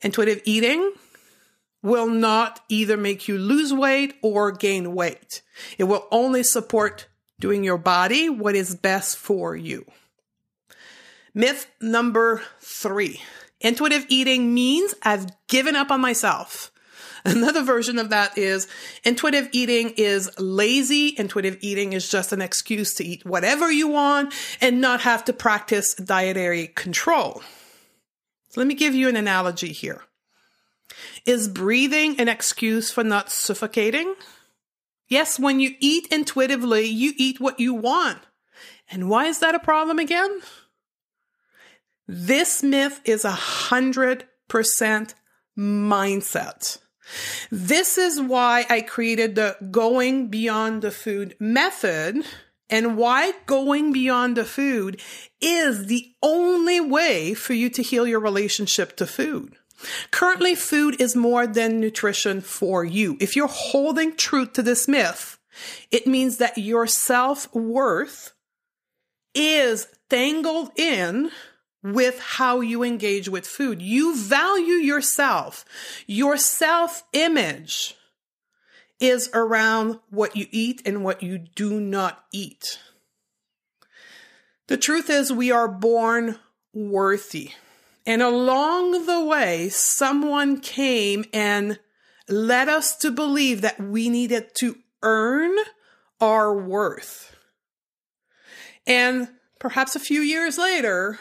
intuitive 0.00 0.42
eating 0.44 0.92
will 1.84 2.08
not 2.08 2.58
either 2.68 2.96
make 2.96 3.28
you 3.28 3.38
lose 3.38 3.72
weight 3.72 4.16
or 4.22 4.50
gain 4.50 4.92
weight. 4.92 5.42
It 5.78 5.84
will 5.84 6.08
only 6.10 6.42
support 6.42 7.06
doing 7.40 7.64
your 7.64 7.78
body 7.78 8.28
what 8.28 8.54
is 8.54 8.74
best 8.74 9.16
for 9.16 9.56
you. 9.56 9.84
Myth 11.34 11.66
number 11.80 12.42
three. 12.60 13.20
Intuitive 13.60 14.06
eating 14.08 14.54
means 14.54 14.94
I've 15.02 15.26
given 15.48 15.74
up 15.74 15.90
on 15.90 16.00
myself. 16.00 16.70
Another 17.24 17.62
version 17.62 17.98
of 17.98 18.10
that 18.10 18.36
is 18.36 18.68
intuitive 19.02 19.48
eating 19.52 19.94
is 19.96 20.30
lazy. 20.38 21.14
Intuitive 21.16 21.56
eating 21.60 21.94
is 21.94 22.08
just 22.08 22.32
an 22.32 22.42
excuse 22.42 22.94
to 22.94 23.04
eat 23.04 23.24
whatever 23.24 23.72
you 23.72 23.88
want 23.88 24.34
and 24.60 24.80
not 24.80 25.00
have 25.00 25.24
to 25.24 25.32
practice 25.32 25.94
dietary 25.94 26.68
control. 26.68 27.42
So 28.50 28.60
let 28.60 28.66
me 28.66 28.74
give 28.74 28.94
you 28.94 29.08
an 29.08 29.16
analogy 29.16 29.72
here. 29.72 30.02
Is 31.24 31.48
breathing 31.48 32.20
an 32.20 32.28
excuse 32.28 32.90
for 32.90 33.02
not 33.02 33.30
suffocating? 33.30 34.14
Yes, 35.14 35.38
when 35.38 35.60
you 35.60 35.76
eat 35.78 36.08
intuitively, 36.08 36.86
you 36.86 37.12
eat 37.16 37.38
what 37.38 37.60
you 37.60 37.72
want. 37.72 38.18
And 38.90 39.08
why 39.08 39.26
is 39.26 39.38
that 39.38 39.54
a 39.54 39.60
problem 39.60 40.00
again? 40.00 40.40
This 42.08 42.64
myth 42.64 43.00
is 43.04 43.24
a 43.24 43.30
hundred 43.30 44.26
percent 44.48 45.14
mindset. 45.56 46.78
This 47.48 47.96
is 47.96 48.20
why 48.20 48.66
I 48.68 48.80
created 48.80 49.36
the 49.36 49.56
going 49.70 50.30
beyond 50.30 50.82
the 50.82 50.90
food 50.90 51.36
method 51.38 52.24
and 52.68 52.96
why 52.96 53.34
going 53.46 53.92
beyond 53.92 54.36
the 54.36 54.44
food 54.44 55.00
is 55.40 55.86
the 55.86 56.12
only 56.24 56.80
way 56.80 57.34
for 57.34 57.52
you 57.52 57.70
to 57.70 57.84
heal 57.84 58.04
your 58.04 58.18
relationship 58.18 58.96
to 58.96 59.06
food. 59.06 59.54
Currently, 60.10 60.54
food 60.54 61.00
is 61.00 61.16
more 61.16 61.46
than 61.46 61.80
nutrition 61.80 62.40
for 62.40 62.84
you. 62.84 63.16
If 63.20 63.36
you're 63.36 63.48
holding 63.48 64.16
truth 64.16 64.52
to 64.54 64.62
this 64.62 64.88
myth, 64.88 65.38
it 65.90 66.06
means 66.06 66.38
that 66.38 66.58
your 66.58 66.86
self 66.86 67.52
worth 67.54 68.32
is 69.34 69.86
tangled 70.08 70.70
in 70.76 71.30
with 71.82 72.18
how 72.18 72.60
you 72.60 72.82
engage 72.82 73.28
with 73.28 73.46
food. 73.46 73.82
You 73.82 74.16
value 74.16 74.74
yourself. 74.74 75.64
Your 76.06 76.36
self 76.36 77.04
image 77.12 77.94
is 79.00 79.28
around 79.34 79.98
what 80.08 80.34
you 80.36 80.46
eat 80.50 80.80
and 80.86 81.04
what 81.04 81.22
you 81.22 81.38
do 81.38 81.80
not 81.80 82.24
eat. 82.32 82.78
The 84.66 84.78
truth 84.78 85.10
is, 85.10 85.30
we 85.30 85.50
are 85.50 85.68
born 85.68 86.38
worthy. 86.72 87.50
And 88.06 88.22
along 88.22 89.06
the 89.06 89.24
way, 89.24 89.68
someone 89.70 90.60
came 90.60 91.24
and 91.32 91.78
led 92.28 92.68
us 92.68 92.96
to 92.96 93.10
believe 93.10 93.62
that 93.62 93.80
we 93.80 94.08
needed 94.08 94.54
to 94.56 94.76
earn 95.02 95.56
our 96.20 96.54
worth. 96.54 97.34
And 98.86 99.28
perhaps 99.58 99.96
a 99.96 100.00
few 100.00 100.20
years 100.20 100.58
later, 100.58 101.18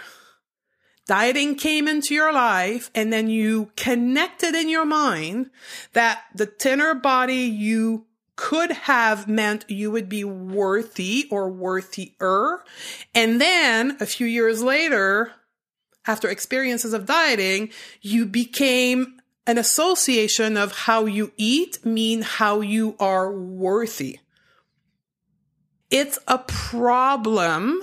dieting 1.08 1.56
came 1.56 1.88
into 1.88 2.14
your 2.14 2.34
life 2.34 2.90
and 2.94 3.12
then 3.12 3.30
you 3.30 3.72
connected 3.76 4.56
in 4.56 4.70
your 4.70 4.86
mind 4.86 5.50
that 5.94 6.24
the 6.36 6.46
thinner 6.46 6.94
body 6.94 7.44
you 7.44 8.06
could 8.36 8.72
have 8.72 9.28
meant 9.28 9.70
you 9.70 9.92
would 9.92 10.10
be 10.10 10.24
worthy 10.24 11.28
or 11.30 11.50
worthier. 11.50 12.64
And 13.14 13.40
then 13.40 13.98
a 14.00 14.06
few 14.06 14.26
years 14.26 14.64
later, 14.64 15.32
after 16.08 16.30
experiences 16.30 16.94
of 16.94 17.06
dieting, 17.06 17.70
you 18.02 18.26
became 18.26 19.20
an 19.46 19.58
association 19.58 20.58
of 20.58 20.72
how 20.72 21.06
you 21.06 21.32
eat 21.38 21.86
mean 21.86 22.22
how 22.22 22.62
you 22.62 22.96
are 23.00 23.32
worthy. 23.32 24.20
It's 25.90 26.18
a 26.28 26.40
problem 26.40 27.82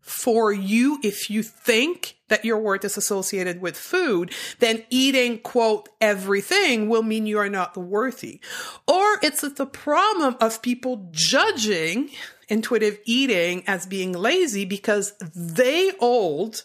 for 0.00 0.52
you 0.52 0.98
if 1.02 1.30
you 1.30 1.42
think 1.42 2.16
that 2.28 2.44
your 2.44 2.58
worth 2.58 2.84
is 2.84 2.96
associated 2.96 3.60
with 3.60 3.76
food, 3.76 4.32
then 4.58 4.84
eating, 4.90 5.38
quote, 5.38 5.88
everything 6.00 6.88
will 6.88 7.02
mean 7.02 7.26
you 7.26 7.38
are 7.38 7.48
not 7.48 7.76
worthy. 7.76 8.40
Or 8.88 9.18
it's 9.22 9.42
the 9.42 9.66
problem 9.66 10.36
of 10.40 10.62
people 10.62 11.08
judging 11.10 12.10
intuitive 12.48 12.98
eating 13.04 13.62
as 13.66 13.86
being 13.86 14.12
lazy 14.12 14.64
because 14.64 15.14
they 15.34 15.92
hold 16.00 16.64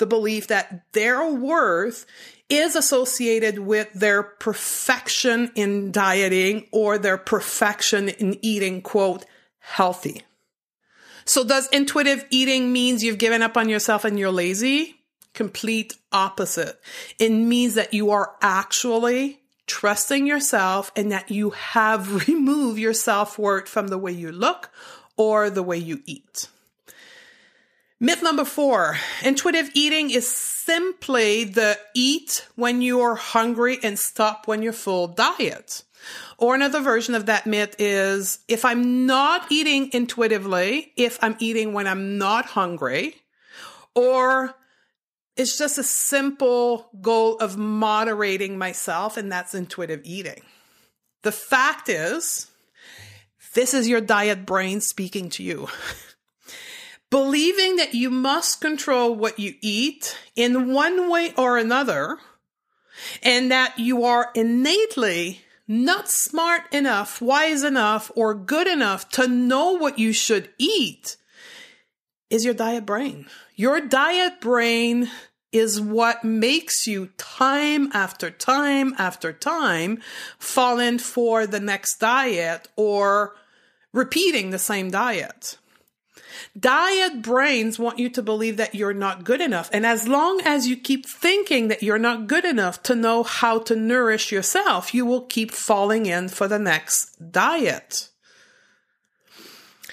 the 0.00 0.06
belief 0.06 0.48
that 0.48 0.82
their 0.92 1.24
worth 1.24 2.04
is 2.48 2.74
associated 2.74 3.60
with 3.60 3.92
their 3.92 4.24
perfection 4.24 5.52
in 5.54 5.92
dieting 5.92 6.66
or 6.72 6.98
their 6.98 7.16
perfection 7.16 8.08
in 8.08 8.36
eating, 8.42 8.82
quote, 8.82 9.24
healthy. 9.60 10.22
So 11.24 11.44
does 11.44 11.68
intuitive 11.68 12.24
eating 12.30 12.72
means 12.72 13.04
you've 13.04 13.18
given 13.18 13.40
up 13.40 13.56
on 13.56 13.68
yourself 13.68 14.04
and 14.04 14.18
you're 14.18 14.32
lazy? 14.32 14.96
Complete 15.32 15.96
opposite. 16.10 16.80
It 17.20 17.30
means 17.30 17.74
that 17.74 17.94
you 17.94 18.10
are 18.10 18.34
actually 18.42 19.38
trusting 19.68 20.26
yourself 20.26 20.90
and 20.96 21.12
that 21.12 21.30
you 21.30 21.50
have 21.50 22.26
removed 22.28 22.80
your 22.80 22.94
self-worth 22.94 23.68
from 23.68 23.88
the 23.88 23.98
way 23.98 24.10
you 24.10 24.32
look 24.32 24.70
or 25.16 25.50
the 25.50 25.62
way 25.62 25.76
you 25.76 26.02
eat. 26.04 26.48
Myth 28.02 28.22
number 28.22 28.46
four, 28.46 28.96
intuitive 29.22 29.70
eating 29.74 30.10
is 30.10 30.26
simply 30.34 31.44
the 31.44 31.78
eat 31.94 32.46
when 32.56 32.80
you're 32.80 33.14
hungry 33.14 33.78
and 33.82 33.98
stop 33.98 34.48
when 34.48 34.62
you're 34.62 34.72
full 34.72 35.06
diet. 35.06 35.82
Or 36.38 36.54
another 36.54 36.80
version 36.80 37.14
of 37.14 37.26
that 37.26 37.46
myth 37.46 37.76
is 37.78 38.38
if 38.48 38.64
I'm 38.64 39.04
not 39.04 39.52
eating 39.52 39.90
intuitively, 39.92 40.94
if 40.96 41.18
I'm 41.22 41.36
eating 41.40 41.74
when 41.74 41.86
I'm 41.86 42.16
not 42.16 42.46
hungry, 42.46 43.16
or 43.94 44.54
it's 45.36 45.58
just 45.58 45.76
a 45.76 45.82
simple 45.82 46.88
goal 47.02 47.36
of 47.36 47.58
moderating 47.58 48.56
myself, 48.56 49.18
and 49.18 49.30
that's 49.30 49.54
intuitive 49.54 50.00
eating. 50.04 50.40
The 51.22 51.32
fact 51.32 51.90
is, 51.90 52.50
this 53.54 53.74
is 53.74 53.88
your 53.88 54.00
diet 54.00 54.46
brain 54.46 54.80
speaking 54.80 55.28
to 55.30 55.42
you. 55.42 55.68
Believing 57.10 57.76
that 57.76 57.94
you 57.94 58.08
must 58.08 58.60
control 58.60 59.14
what 59.14 59.38
you 59.38 59.54
eat 59.60 60.16
in 60.36 60.72
one 60.72 61.10
way 61.10 61.34
or 61.36 61.58
another, 61.58 62.18
and 63.22 63.50
that 63.50 63.78
you 63.78 64.04
are 64.04 64.30
innately 64.34 65.40
not 65.66 66.08
smart 66.08 66.62
enough, 66.72 67.20
wise 67.20 67.62
enough, 67.62 68.10
or 68.14 68.34
good 68.34 68.66
enough 68.66 69.08
to 69.10 69.28
know 69.28 69.72
what 69.72 69.98
you 69.98 70.12
should 70.12 70.50
eat 70.58 71.16
is 72.28 72.44
your 72.44 72.54
diet 72.54 72.86
brain. 72.86 73.26
Your 73.56 73.80
diet 73.80 74.40
brain 74.40 75.10
is 75.52 75.80
what 75.80 76.24
makes 76.24 76.86
you 76.86 77.10
time 77.16 77.90
after 77.92 78.30
time 78.30 78.94
after 78.98 79.32
time 79.32 80.00
fall 80.38 80.78
in 80.78 80.98
for 80.98 81.46
the 81.46 81.60
next 81.60 81.98
diet 81.98 82.68
or 82.76 83.34
repeating 83.92 84.50
the 84.50 84.58
same 84.58 84.90
diet. 84.90 85.58
Diet 86.58 87.22
brains 87.22 87.78
want 87.78 87.98
you 87.98 88.08
to 88.10 88.22
believe 88.22 88.56
that 88.56 88.74
you're 88.74 88.94
not 88.94 89.24
good 89.24 89.40
enough. 89.40 89.70
And 89.72 89.86
as 89.86 90.08
long 90.08 90.40
as 90.44 90.66
you 90.66 90.76
keep 90.76 91.06
thinking 91.06 91.68
that 91.68 91.82
you're 91.82 91.98
not 91.98 92.26
good 92.26 92.44
enough 92.44 92.82
to 92.84 92.94
know 92.94 93.22
how 93.22 93.58
to 93.60 93.76
nourish 93.76 94.32
yourself, 94.32 94.94
you 94.94 95.06
will 95.06 95.22
keep 95.22 95.50
falling 95.50 96.06
in 96.06 96.28
for 96.28 96.48
the 96.48 96.58
next 96.58 97.32
diet. 97.32 98.08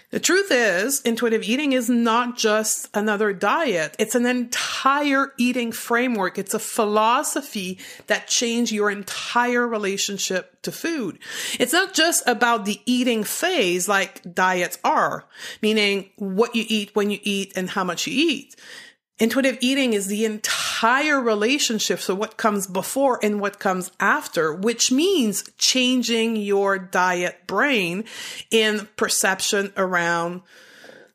The 0.09 0.21
truth 0.21 0.51
is, 0.51 1.01
intuitive 1.01 1.43
eating 1.43 1.73
is 1.73 1.89
not 1.89 2.37
just 2.37 2.87
another 2.93 3.33
diet. 3.33 3.93
It's 3.99 4.15
an 4.15 4.25
entire 4.25 5.33
eating 5.37 5.73
framework. 5.73 6.37
It's 6.37 6.53
a 6.53 6.59
philosophy 6.59 7.79
that 8.07 8.27
changed 8.27 8.71
your 8.71 8.89
entire 8.89 9.67
relationship 9.67 10.61
to 10.61 10.71
food. 10.71 11.19
It's 11.59 11.73
not 11.73 11.93
just 11.93 12.25
about 12.25 12.63
the 12.63 12.79
eating 12.85 13.25
phase 13.25 13.89
like 13.89 14.33
diets 14.33 14.79
are, 14.81 15.25
meaning 15.61 16.09
what 16.15 16.55
you 16.55 16.63
eat, 16.69 16.95
when 16.95 17.11
you 17.11 17.19
eat, 17.23 17.51
and 17.57 17.69
how 17.69 17.83
much 17.83 18.07
you 18.07 18.13
eat. 18.15 18.55
Intuitive 19.19 19.57
eating 19.61 19.93
is 19.93 20.07
the 20.07 20.25
entire 20.25 21.19
relationship. 21.19 21.99
So 21.99 22.13
what 22.13 22.37
comes 22.37 22.67
before 22.67 23.19
and 23.23 23.41
what 23.41 23.59
comes 23.59 23.91
after, 23.99 24.53
which 24.53 24.91
means 24.91 25.49
changing 25.57 26.35
your 26.35 26.77
diet 26.77 27.47
brain 27.47 28.05
in 28.51 28.87
perception 28.95 29.73
around 29.75 30.41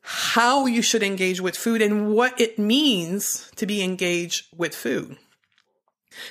how 0.01 0.65
you 0.65 0.81
should 0.81 1.01
engage 1.01 1.39
with 1.39 1.55
food 1.55 1.81
and 1.81 2.13
what 2.13 2.39
it 2.39 2.59
means 2.59 3.49
to 3.55 3.65
be 3.65 3.81
engaged 3.81 4.47
with 4.53 4.75
food. 4.75 5.17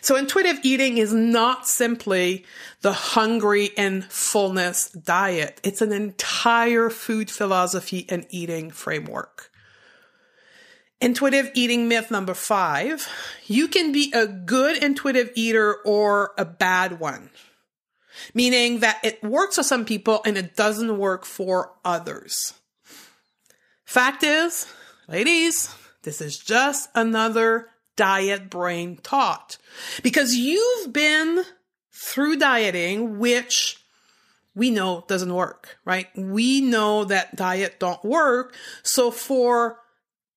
So 0.02 0.14
intuitive 0.14 0.58
eating 0.62 0.98
is 0.98 1.12
not 1.12 1.66
simply 1.66 2.44
the 2.82 2.92
hungry 2.92 3.70
and 3.78 4.04
fullness 4.04 4.90
diet. 4.90 5.58
It's 5.64 5.80
an 5.80 5.90
entire 5.90 6.90
food 6.90 7.30
philosophy 7.30 8.04
and 8.10 8.26
eating 8.28 8.70
framework. 8.70 9.51
Intuitive 11.02 11.50
eating 11.54 11.88
myth 11.88 12.10
number 12.12 12.32
five. 12.32 13.08
You 13.46 13.66
can 13.66 13.90
be 13.90 14.12
a 14.14 14.26
good 14.26 14.82
intuitive 14.82 15.32
eater 15.34 15.74
or 15.84 16.32
a 16.38 16.44
bad 16.44 17.00
one. 17.00 17.30
Meaning 18.34 18.80
that 18.80 19.00
it 19.02 19.22
works 19.22 19.56
for 19.56 19.64
some 19.64 19.84
people 19.84 20.22
and 20.24 20.38
it 20.38 20.54
doesn't 20.54 20.96
work 20.96 21.24
for 21.24 21.72
others. 21.84 22.54
Fact 23.84 24.22
is, 24.22 24.72
ladies, 25.08 25.74
this 26.02 26.20
is 26.20 26.38
just 26.38 26.88
another 26.94 27.68
diet 27.96 28.48
brain 28.48 28.96
taught 29.02 29.58
because 30.02 30.34
you've 30.34 30.92
been 30.92 31.44
through 31.92 32.36
dieting, 32.36 33.18
which 33.18 33.78
we 34.54 34.70
know 34.70 35.04
doesn't 35.08 35.34
work, 35.34 35.78
right? 35.84 36.06
We 36.16 36.60
know 36.60 37.04
that 37.04 37.36
diet 37.36 37.80
don't 37.80 38.04
work. 38.04 38.54
So 38.82 39.10
for 39.10 39.78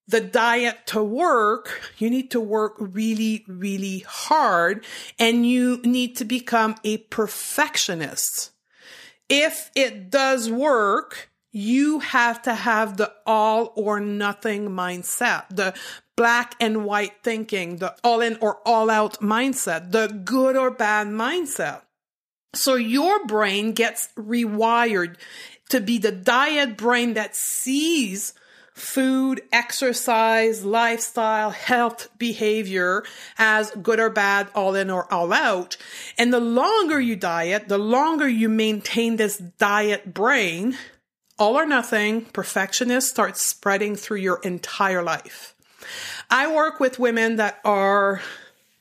the 0.08 0.22
diet 0.22 0.86
to 0.88 1.04
work, 1.04 1.82
you 1.98 2.10
need 2.10 2.32
to 2.32 2.40
work 2.40 2.76
really, 2.78 3.44
really 3.48 4.00
hard 4.08 4.86
and 5.18 5.46
you 5.46 5.82
need 5.84 6.16
to 6.18 6.26
become 6.26 6.76
a 6.84 6.98
perfectionist. 6.98 8.52
If 9.30 9.72
it 9.76 10.12
does 10.12 10.50
work, 10.50 11.30
you 11.52 12.00
have 12.00 12.42
to 12.44 12.54
have 12.54 12.98
the 12.98 13.12
all 13.26 13.74
or 13.76 14.00
nothing 14.00 14.70
mindset, 14.70 15.46
the 15.50 15.74
black 16.16 16.56
and 16.60 16.86
white 16.86 17.24
thinking, 17.24 17.78
the 17.78 17.96
all 18.04 18.22
in 18.22 18.38
or 18.42 18.60
all 18.66 18.90
out 18.90 19.20
mindset, 19.20 19.92
the 19.92 20.08
good 20.08 20.56
or 20.56 20.70
bad 20.70 21.08
mindset. 21.08 21.82
So 22.54 22.76
your 22.76 23.26
brain 23.26 23.72
gets 23.72 24.10
rewired 24.16 25.16
to 25.70 25.82
be 25.82 25.98
the 25.98 26.12
diet 26.12 26.78
brain 26.78 27.16
that 27.16 27.36
sees 27.36 28.34
food, 28.76 29.42
exercise, 29.54 30.66
lifestyle, 30.66 31.50
health, 31.50 32.10
behavior 32.18 33.04
as 33.38 33.72
good 33.72 34.00
or 34.02 34.10
bad, 34.10 34.50
all 34.54 34.76
in 34.76 34.90
or 34.90 35.12
all 35.12 35.32
out. 35.32 35.78
And 36.18 36.32
the 36.32 36.42
longer 36.42 37.00
you 37.00 37.16
diet, 37.16 37.70
the 37.70 37.78
longer 37.78 38.28
you 38.28 38.50
maintain 38.50 39.16
this 39.16 39.38
diet 39.38 40.14
brain, 40.14 40.78
all 41.40 41.58
or 41.58 41.66
nothing, 41.66 42.26
perfectionist 42.26 43.10
starts 43.10 43.42
spreading 43.42 43.96
through 43.96 44.18
your 44.18 44.42
entire 44.44 45.02
life. 45.02 45.56
I 46.30 46.54
work 46.54 46.80
with 46.82 47.00
women 47.00 47.38
that 47.38 47.60
are 47.64 48.22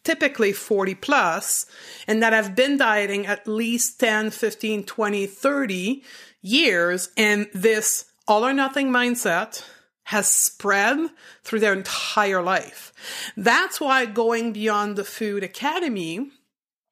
typically 0.02 0.52
40 0.52 0.96
plus 0.96 1.66
and 2.08 2.20
that 2.20 2.32
have 2.32 2.56
been 2.56 2.76
dieting 2.76 3.26
at 3.26 3.46
least 3.46 4.00
10, 4.00 4.30
15, 4.30 4.84
20, 4.84 5.26
30 5.26 6.02
years. 6.42 7.10
And 7.16 7.46
this 7.54 8.06
all 8.26 8.44
or 8.44 8.52
nothing 8.52 8.90
mindset 8.90 9.64
has 10.04 10.30
spread 10.30 10.98
through 11.42 11.60
their 11.60 11.72
entire 11.72 12.42
life. 12.42 12.92
That's 13.36 13.80
why 13.80 14.06
going 14.06 14.52
beyond 14.52 14.96
the 14.96 15.04
food 15.04 15.42
academy 15.42 16.30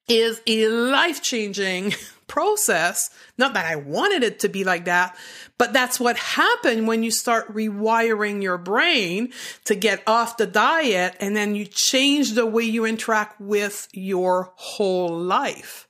is 0.08 0.40
a 0.46 0.68
life 0.68 1.22
changing 1.22 1.94
process. 2.26 3.10
Not 3.36 3.54
that 3.54 3.66
I 3.66 3.76
wanted 3.76 4.22
it 4.22 4.40
to 4.40 4.48
be 4.48 4.64
like 4.64 4.86
that, 4.86 5.16
but 5.58 5.72
that's 5.72 6.00
what 6.00 6.16
happened 6.16 6.88
when 6.88 7.02
you 7.02 7.10
start 7.10 7.54
rewiring 7.54 8.42
your 8.42 8.58
brain 8.58 9.32
to 9.66 9.74
get 9.74 10.02
off 10.06 10.38
the 10.38 10.46
diet 10.46 11.14
and 11.20 11.36
then 11.36 11.54
you 11.54 11.66
change 11.66 12.32
the 12.32 12.46
way 12.46 12.64
you 12.64 12.86
interact 12.86 13.40
with 13.40 13.88
your 13.92 14.52
whole 14.56 15.16
life. 15.16 15.86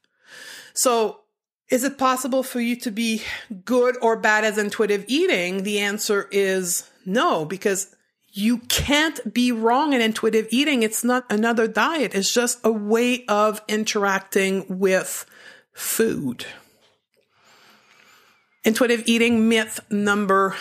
So 0.75 1.21
is 1.71 1.85
it 1.85 1.97
possible 1.97 2.43
for 2.43 2.61
you 2.61 2.77
to 2.81 2.91
be 2.91 3.23
good 3.65 3.97
or 4.03 4.17
bad 4.17 4.45
as 4.45 4.59
intuitive 4.59 5.05
eating? 5.07 5.63
The 5.63 5.79
answer 5.79 6.29
is 6.31 6.91
no, 7.05 7.45
because 7.45 7.95
you 8.33 8.59
can't 8.59 9.33
be 9.33 9.53
wrong 9.53 9.93
in 9.93 10.01
intuitive 10.01 10.47
eating. 10.51 10.83
It's 10.83 11.05
not 11.05 11.31
another 11.31 11.69
diet. 11.69 12.15
It's 12.15 12.33
just 12.33 12.59
a 12.65 12.73
way 12.73 13.25
of 13.27 13.61
interacting 13.69 14.65
with 14.79 15.27
food. 15.73 16.47
Intuitive 18.65 19.03
eating 19.07 19.49
myth 19.49 19.81
number 19.91 20.57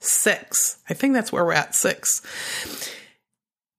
six. 0.00 0.78
I 0.88 0.94
think 0.94 1.14
that's 1.14 1.30
where 1.30 1.44
we're 1.44 1.52
at 1.52 1.74
six. 1.74 2.22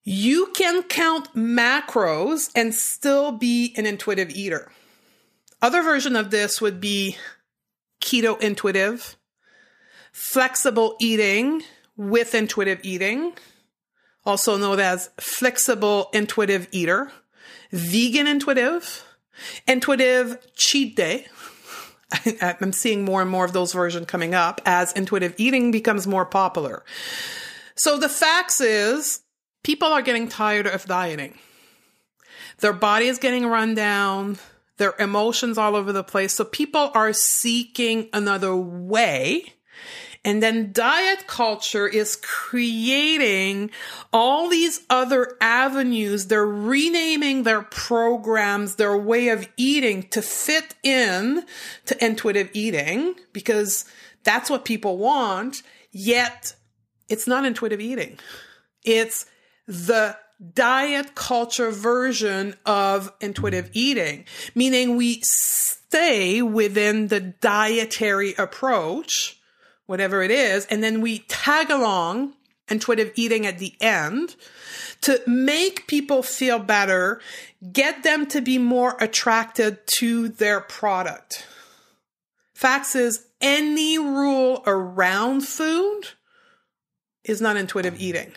You 0.05 0.47
can 0.55 0.83
count 0.83 1.33
macros 1.35 2.49
and 2.55 2.73
still 2.73 3.31
be 3.31 3.73
an 3.77 3.85
intuitive 3.85 4.29
eater. 4.29 4.71
Other 5.61 5.81
version 5.81 6.15
of 6.15 6.29
this 6.29 6.61
would 6.61 6.81
be 6.81 7.17
keto 8.01 8.39
intuitive, 8.41 9.15
flexible 10.11 10.97
eating, 10.99 11.63
with 11.95 12.35
intuitive 12.35 12.79
eating, 12.83 13.33
also 14.25 14.57
known 14.57 14.79
as 14.79 15.09
flexible 15.19 16.09
intuitive 16.13 16.67
eater, 16.71 17.11
vegan 17.71 18.27
intuitive, 18.27 19.05
intuitive 19.67 20.37
cheat 20.55 20.95
day. 20.95 21.27
I'm 22.41 22.73
seeing 22.73 23.03
more 23.03 23.21
and 23.21 23.29
more 23.29 23.45
of 23.45 23.53
those 23.53 23.73
versions 23.73 24.07
coming 24.07 24.33
up 24.33 24.61
as 24.65 24.93
intuitive 24.93 25.33
eating 25.37 25.71
becomes 25.71 26.07
more 26.07 26.25
popular. 26.25 26.83
So 27.75 27.97
the 27.97 28.09
facts 28.09 28.61
is 28.61 29.21
people 29.63 29.87
are 29.87 30.01
getting 30.01 30.27
tired 30.27 30.67
of 30.67 30.85
dieting. 30.85 31.37
Their 32.59 32.73
body 32.73 33.07
is 33.07 33.17
getting 33.17 33.47
run 33.47 33.73
down, 33.73 34.37
their 34.77 34.93
emotions 34.99 35.57
all 35.57 35.75
over 35.75 35.91
the 35.91 36.03
place. 36.03 36.33
So 36.33 36.45
people 36.45 36.91
are 36.93 37.13
seeking 37.13 38.09
another 38.13 38.55
way 38.55 39.53
and 40.25 40.41
then 40.41 40.71
diet 40.71 41.27
culture 41.27 41.87
is 41.87 42.15
creating 42.15 43.71
all 44.13 44.49
these 44.49 44.81
other 44.89 45.35
avenues. 45.41 46.27
They're 46.27 46.45
renaming 46.45 47.43
their 47.43 47.61
programs, 47.61 48.75
their 48.75 48.97
way 48.97 49.29
of 49.29 49.47
eating 49.57 50.03
to 50.09 50.21
fit 50.21 50.75
in 50.81 51.43
to 51.85 52.05
intuitive 52.05 52.49
eating 52.53 53.15
because 53.33 53.85
that's 54.23 54.49
what 54.49 54.63
people 54.65 54.97
want. 54.97 55.61
Yet 55.91 56.55
it's 57.09 57.27
not 57.27 57.45
intuitive 57.45 57.81
eating. 57.81 58.17
It's 58.83 59.25
the 59.67 60.17
diet 60.53 61.15
culture 61.15 61.71
version 61.71 62.55
of 62.65 63.11
intuitive 63.21 63.69
eating, 63.73 64.25
meaning 64.55 64.95
we 64.95 65.19
stay 65.21 66.41
within 66.41 67.07
the 67.07 67.19
dietary 67.19 68.33
approach, 68.37 69.39
whatever 69.85 70.23
it 70.23 70.31
is, 70.31 70.65
and 70.67 70.83
then 70.83 71.01
we 71.01 71.19
tag 71.27 71.69
along 71.69 72.33
intuitive 72.69 73.11
eating 73.15 73.45
at 73.45 73.59
the 73.59 73.73
end 73.81 74.35
to 75.01 75.21
make 75.27 75.87
people 75.87 76.23
feel 76.23 76.59
better, 76.59 77.19
get 77.71 78.03
them 78.03 78.25
to 78.27 78.41
be 78.41 78.57
more 78.57 78.95
attracted 78.99 79.77
to 79.85 80.29
their 80.29 80.61
product. 80.61 81.45
Facts 82.53 82.95
is 82.95 83.25
any 83.41 83.97
rule 83.97 84.63
around 84.65 85.41
food 85.41 86.01
is 87.25 87.41
not 87.41 87.57
intuitive 87.57 87.99
eating. 87.99 88.31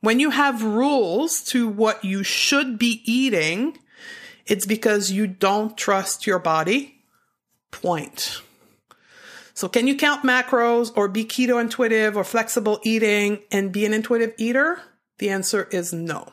When 0.00 0.20
you 0.20 0.30
have 0.30 0.62
rules 0.62 1.42
to 1.44 1.66
what 1.66 2.04
you 2.04 2.22
should 2.22 2.78
be 2.78 3.02
eating, 3.04 3.78
it's 4.46 4.66
because 4.66 5.10
you 5.10 5.26
don't 5.26 5.76
trust 5.76 6.26
your 6.26 6.38
body. 6.38 7.02
Point. 7.70 8.42
So 9.54 9.68
can 9.68 9.86
you 9.86 9.96
count 9.96 10.24
macros 10.24 10.92
or 10.96 11.08
be 11.08 11.24
keto 11.24 11.60
intuitive 11.60 12.16
or 12.16 12.24
flexible 12.24 12.80
eating 12.82 13.40
and 13.52 13.72
be 13.72 13.86
an 13.86 13.94
intuitive 13.94 14.34
eater? 14.36 14.82
The 15.18 15.30
answer 15.30 15.68
is 15.70 15.92
no. 15.92 16.32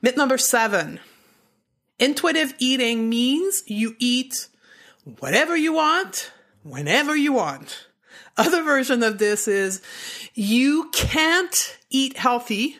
Myth 0.00 0.16
number 0.16 0.38
seven. 0.38 0.98
Intuitive 1.98 2.54
eating 2.58 3.08
means 3.10 3.62
you 3.66 3.94
eat 3.98 4.48
whatever 5.20 5.54
you 5.56 5.74
want, 5.74 6.32
whenever 6.62 7.14
you 7.14 7.34
want. 7.34 7.86
Other 8.38 8.62
version 8.62 9.02
of 9.02 9.18
this 9.18 9.46
is 9.46 9.82
you 10.34 10.88
can't 10.92 11.78
eat 11.90 12.16
healthy 12.16 12.78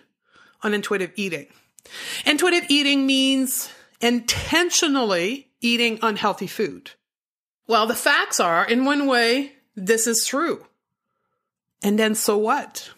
on 0.63 0.73
intuitive 0.73 1.13
eating. 1.15 1.47
Intuitive 2.25 2.65
eating 2.69 3.07
means 3.07 3.69
intentionally 4.01 5.51
eating 5.61 5.99
unhealthy 6.01 6.47
food. 6.47 6.93
Well, 7.67 7.87
the 7.87 7.95
facts 7.95 8.41
are, 8.41 8.65
in 8.65 8.85
one 8.85 9.07
way, 9.07 9.53
this 9.75 10.07
is 10.07 10.27
true. 10.27 10.67
And 11.83 11.99
then 11.99 12.15
so 12.15 12.37
what? 12.37 12.91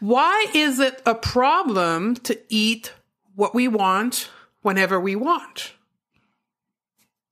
Why 0.00 0.46
is 0.54 0.78
it 0.80 1.02
a 1.04 1.14
problem 1.14 2.16
to 2.16 2.38
eat 2.48 2.92
what 3.34 3.54
we 3.54 3.68
want 3.68 4.30
whenever 4.62 4.98
we 4.98 5.16
want? 5.16 5.72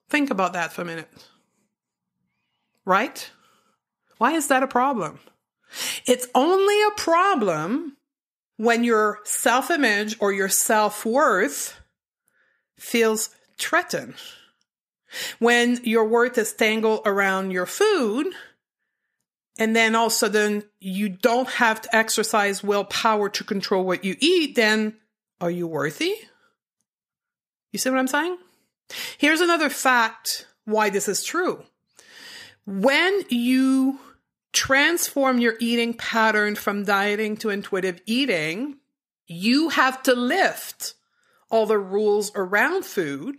Think 0.09 0.31
about 0.31 0.53
that 0.53 0.73
for 0.73 0.83
a 0.83 0.85
minute. 0.85 1.09
Right? 2.85 3.31
Why 4.19 4.33
is 4.33 4.49
that 4.49 4.63
a 4.63 4.69
problem? 4.69 5.19
It's 6.07 6.29
only 6.35 6.81
a 6.83 6.91
problem 6.97 7.97
when 8.57 8.85
your 8.85 9.19
self 9.25 9.71
image 9.71 10.17
or 10.21 10.33
your 10.33 10.49
self 10.49 11.05
worth 11.05 11.81
feels 12.79 13.31
threatened. 13.59 14.15
When 15.39 15.81
your 15.85 16.05
worth 16.05 16.39
is 16.39 16.53
tangled 16.53 17.03
around 17.07 17.51
your 17.51 17.67
food, 17.67 18.29
and 19.59 19.75
then 19.75 19.95
all 19.95 20.07
of 20.07 20.13
a 20.13 20.15
sudden 20.15 20.65
you 20.81 21.09
don't 21.09 21.49
have 21.49 21.81
to 21.83 21.97
exercise 21.97 22.65
willpower 22.65 23.29
to 23.31 23.45
control 23.45 23.85
what 23.85 24.05
you 24.05 24.17
eat, 24.21 24.57
then 24.57 24.97
are 25.41 25.51
you 25.51 25.67
worthy? 25.67 26.15
You 27.73 27.79
see 27.79 27.91
what 27.91 27.99
I'm 27.99 28.07
saying? 28.07 28.39
Here's 29.19 29.41
another 29.41 29.71
fact 29.71 30.47
why 30.65 30.91
this 30.91 31.09
is 31.09 31.25
true. 31.25 31.65
When 32.67 33.23
you 33.29 33.99
transform 34.53 35.39
your 35.39 35.55
eating 35.61 35.95
pattern 35.95 36.55
from 36.55 36.85
dieting 36.85 37.37
to 37.39 37.51
intuitive 37.51 38.01
eating, 38.07 38.77
you 39.27 39.71
have 39.71 40.03
to 40.05 40.15
lift 40.15 40.95
all 41.51 41.67
the 41.67 41.79
rules 41.79 42.33
around 42.35 42.85
food. 42.85 43.37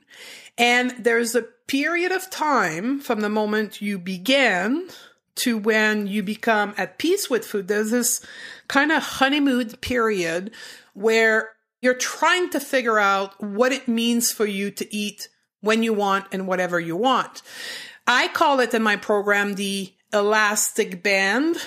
And 0.57 0.91
there's 0.99 1.35
a 1.35 1.41
period 1.67 2.11
of 2.11 2.29
time 2.29 2.99
from 2.99 3.21
the 3.21 3.29
moment 3.29 3.81
you 3.81 3.99
begin 3.99 4.89
to 5.35 5.57
when 5.57 6.07
you 6.07 6.23
become 6.23 6.73
at 6.77 6.97
peace 6.97 7.29
with 7.29 7.45
food. 7.45 7.67
There's 7.67 7.91
this 7.91 8.25
kind 8.67 8.91
of 8.91 9.03
honeymoon 9.03 9.69
period 9.77 10.51
where 10.93 11.49
you're 11.81 11.93
trying 11.93 12.49
to 12.51 12.59
figure 12.59 12.99
out 12.99 13.41
what 13.43 13.71
it 13.71 13.87
means 13.87 14.31
for 14.31 14.45
you 14.45 14.71
to 14.71 14.95
eat 14.95 15.27
when 15.61 15.83
you 15.83 15.93
want 15.93 16.25
and 16.31 16.47
whatever 16.47 16.79
you 16.79 16.95
want. 16.95 17.41
I 18.07 18.27
call 18.29 18.59
it 18.59 18.73
in 18.73 18.81
my 18.81 18.95
program 18.95 19.55
the 19.55 19.93
elastic 20.13 21.03
band 21.03 21.57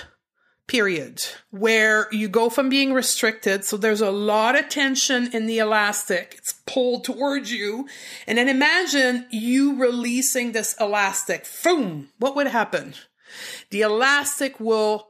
period 0.69 1.25
where 1.49 2.07
you 2.11 2.29
go 2.29 2.49
from 2.49 2.69
being 2.69 2.93
restricted. 2.93 3.65
So 3.65 3.75
there's 3.75 4.01
a 4.01 4.11
lot 4.11 4.57
of 4.57 4.69
tension 4.69 5.29
in 5.33 5.47
the 5.47 5.57
elastic. 5.57 6.35
It's 6.37 6.53
pulled 6.65 7.03
towards 7.03 7.51
you. 7.51 7.87
And 8.27 8.37
then 8.37 8.47
imagine 8.47 9.25
you 9.31 9.77
releasing 9.77 10.51
this 10.51 10.75
elastic. 10.79 11.47
Boom. 11.63 12.09
What 12.19 12.35
would 12.35 12.47
happen? 12.47 12.93
The 13.71 13.81
elastic 13.81 14.59
will 14.59 15.07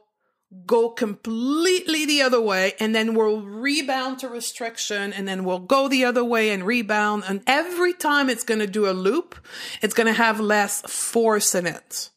go 0.66 0.88
completely 0.88 2.06
the 2.06 2.22
other 2.22 2.40
way 2.40 2.72
and 2.80 2.92
then 2.92 3.14
we'll 3.14 3.40
rebound 3.40 4.18
to 4.18 4.28
restriction 4.28 5.12
and 5.12 5.28
then 5.28 5.44
we'll 5.44 5.60
go 5.60 5.86
the 5.86 6.04
other 6.04 6.24
way 6.24 6.50
and 6.50 6.64
rebound. 6.64 7.22
And 7.28 7.42
every 7.46 7.92
time 7.92 8.28
it's 8.28 8.44
going 8.44 8.60
to 8.60 8.66
do 8.66 8.88
a 8.88 8.92
loop, 8.92 9.36
it's 9.82 9.94
going 9.94 10.08
to 10.08 10.12
have 10.12 10.40
less 10.40 10.80
force 10.82 11.54
in 11.54 11.66
it. 11.66 12.10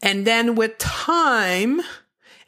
And 0.00 0.26
then 0.26 0.54
with 0.54 0.78
time, 0.78 1.80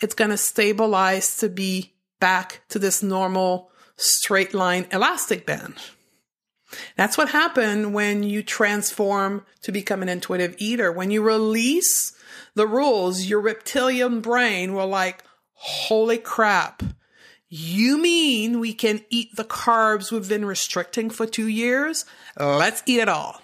it's 0.01 0.15
going 0.15 0.31
to 0.31 0.37
stabilize 0.37 1.37
to 1.39 1.49
be 1.49 1.95
back 2.21 2.63
to 2.69 2.79
this 2.79 3.03
normal 3.03 3.71
straight 3.97 4.55
line 4.55 4.87
elastic 4.93 5.47
band. 5.47 5.75
That's 6.97 7.17
what 7.17 7.31
happened 7.31 7.95
when 7.95 8.23
you 8.23 8.43
transform 8.43 9.45
to 9.63 9.73
become 9.73 10.03
an 10.03 10.09
intuitive 10.09 10.55
eater. 10.59 10.93
When 10.93 11.11
you 11.11 11.23
release 11.23 12.13
the 12.55 12.67
rules, 12.67 13.25
your 13.25 13.41
reptilian 13.41 14.21
brain 14.21 14.75
will 14.75 14.89
like, 14.89 15.25
holy 15.55 16.19
crap. 16.19 16.83
You 17.49 17.97
mean 17.97 18.61
we 18.61 18.75
can 18.75 19.01
eat 19.09 19.35
the 19.35 19.45
carbs 19.45 20.13
we've 20.13 20.29
been 20.29 20.45
restricting 20.45 21.09
for 21.09 21.27
two 21.27 21.49
years? 21.49 22.05
Let's 22.39 22.83
eat 22.85 23.01
it 23.01 23.09
all. 23.09 23.41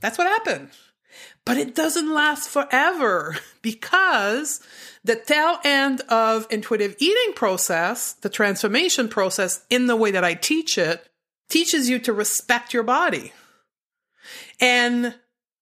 That's 0.00 0.16
what 0.16 0.26
happened. 0.26 0.70
But 1.46 1.58
it 1.58 1.74
doesn't 1.74 2.12
last 2.12 2.48
forever 2.48 3.36
because 3.62 4.60
the 5.04 5.16
tail 5.16 5.58
end 5.62 6.00
of 6.08 6.46
intuitive 6.50 6.96
eating 6.98 7.34
process, 7.34 8.14
the 8.14 8.30
transformation 8.30 9.08
process 9.08 9.64
in 9.68 9.86
the 9.86 9.96
way 9.96 10.10
that 10.10 10.24
I 10.24 10.34
teach 10.34 10.78
it, 10.78 11.06
teaches 11.50 11.88
you 11.90 11.98
to 12.00 12.12
respect 12.12 12.72
your 12.72 12.82
body. 12.82 13.32
And 14.58 15.14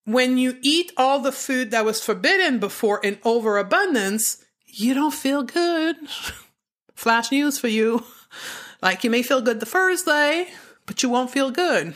when 0.05 0.37
you 0.37 0.57
eat 0.61 0.91
all 0.95 1.19
the 1.19 1.31
food 1.31 1.71
that 1.71 1.85
was 1.85 2.03
forbidden 2.03 2.59
before 2.59 2.99
in 3.01 3.19
overabundance, 3.23 4.43
you 4.65 4.93
don't 4.93 5.13
feel 5.13 5.43
good. 5.43 5.97
Flash 6.95 7.31
news 7.31 7.59
for 7.59 7.67
you. 7.67 8.05
Like 8.81 9.03
you 9.03 9.09
may 9.09 9.23
feel 9.23 9.41
good 9.41 9.59
the 9.59 9.65
first 9.65 10.05
day, 10.05 10.49
but 10.85 11.03
you 11.03 11.09
won't 11.09 11.31
feel 11.31 11.51
good. 11.51 11.95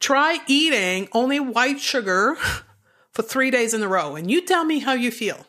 Try 0.00 0.38
eating 0.46 1.08
only 1.12 1.40
white 1.40 1.80
sugar 1.80 2.36
for 3.14 3.22
three 3.22 3.50
days 3.50 3.72
in 3.72 3.82
a 3.82 3.88
row 3.88 4.16
and 4.16 4.30
you 4.30 4.44
tell 4.44 4.64
me 4.64 4.80
how 4.80 4.92
you 4.92 5.10
feel. 5.10 5.46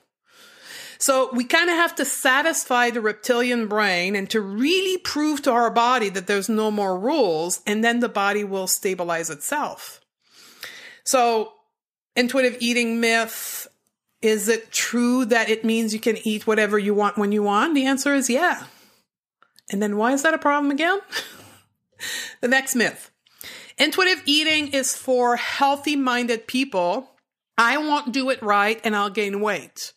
So 0.98 1.30
we 1.34 1.44
kind 1.44 1.70
of 1.70 1.76
have 1.76 1.96
to 1.96 2.06
satisfy 2.06 2.90
the 2.90 3.02
reptilian 3.02 3.68
brain 3.68 4.16
and 4.16 4.30
to 4.30 4.40
really 4.40 4.98
prove 4.98 5.42
to 5.42 5.52
our 5.52 5.70
body 5.70 6.10
that 6.10 6.28
there's 6.28 6.48
no 6.48 6.72
more 6.72 6.98
rules 6.98 7.62
and 7.68 7.84
then 7.84 8.00
the 8.00 8.10
body 8.10 8.44
will 8.44 8.68
stabilize 8.68 9.30
itself. 9.30 10.00
So 11.04 11.54
intuitive 12.16 12.58
eating 12.60 13.00
myth. 13.00 13.68
Is 14.22 14.48
it 14.48 14.72
true 14.72 15.26
that 15.26 15.50
it 15.50 15.66
means 15.66 15.94
you 15.94 16.00
can 16.00 16.18
eat 16.26 16.48
whatever 16.48 16.80
you 16.80 16.94
want 16.96 17.18
when 17.18 17.32
you 17.32 17.44
want? 17.44 17.76
The 17.76 17.86
answer 17.86 18.14
is 18.14 18.30
yeah. 18.30 18.66
And 19.72 19.82
then 19.82 19.98
why 19.98 20.14
is 20.14 20.24
that 20.24 20.34
a 20.34 20.40
problem 20.40 20.72
again? 20.72 21.00
the 22.42 22.48
next 22.48 22.76
myth. 22.76 23.12
Intuitive 23.78 24.24
eating 24.26 24.70
is 24.70 24.96
for 24.96 25.36
healthy 25.36 25.96
minded 25.96 26.48
people 26.48 27.15
I 27.58 27.78
won't 27.78 28.12
do 28.12 28.30
it 28.30 28.42
right 28.42 28.80
and 28.84 28.96
I'll 28.96 29.10
gain 29.10 29.42
weight. 29.42 29.94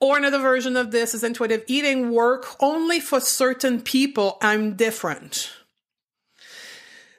Or 0.00 0.16
another 0.16 0.38
version 0.38 0.76
of 0.76 0.90
this 0.90 1.12
is 1.12 1.24
intuitive 1.24 1.64
eating 1.66 2.12
work 2.12 2.46
only 2.60 3.00
for 3.00 3.20
certain 3.20 3.80
people. 3.80 4.38
I'm 4.40 4.76
different. 4.76 5.50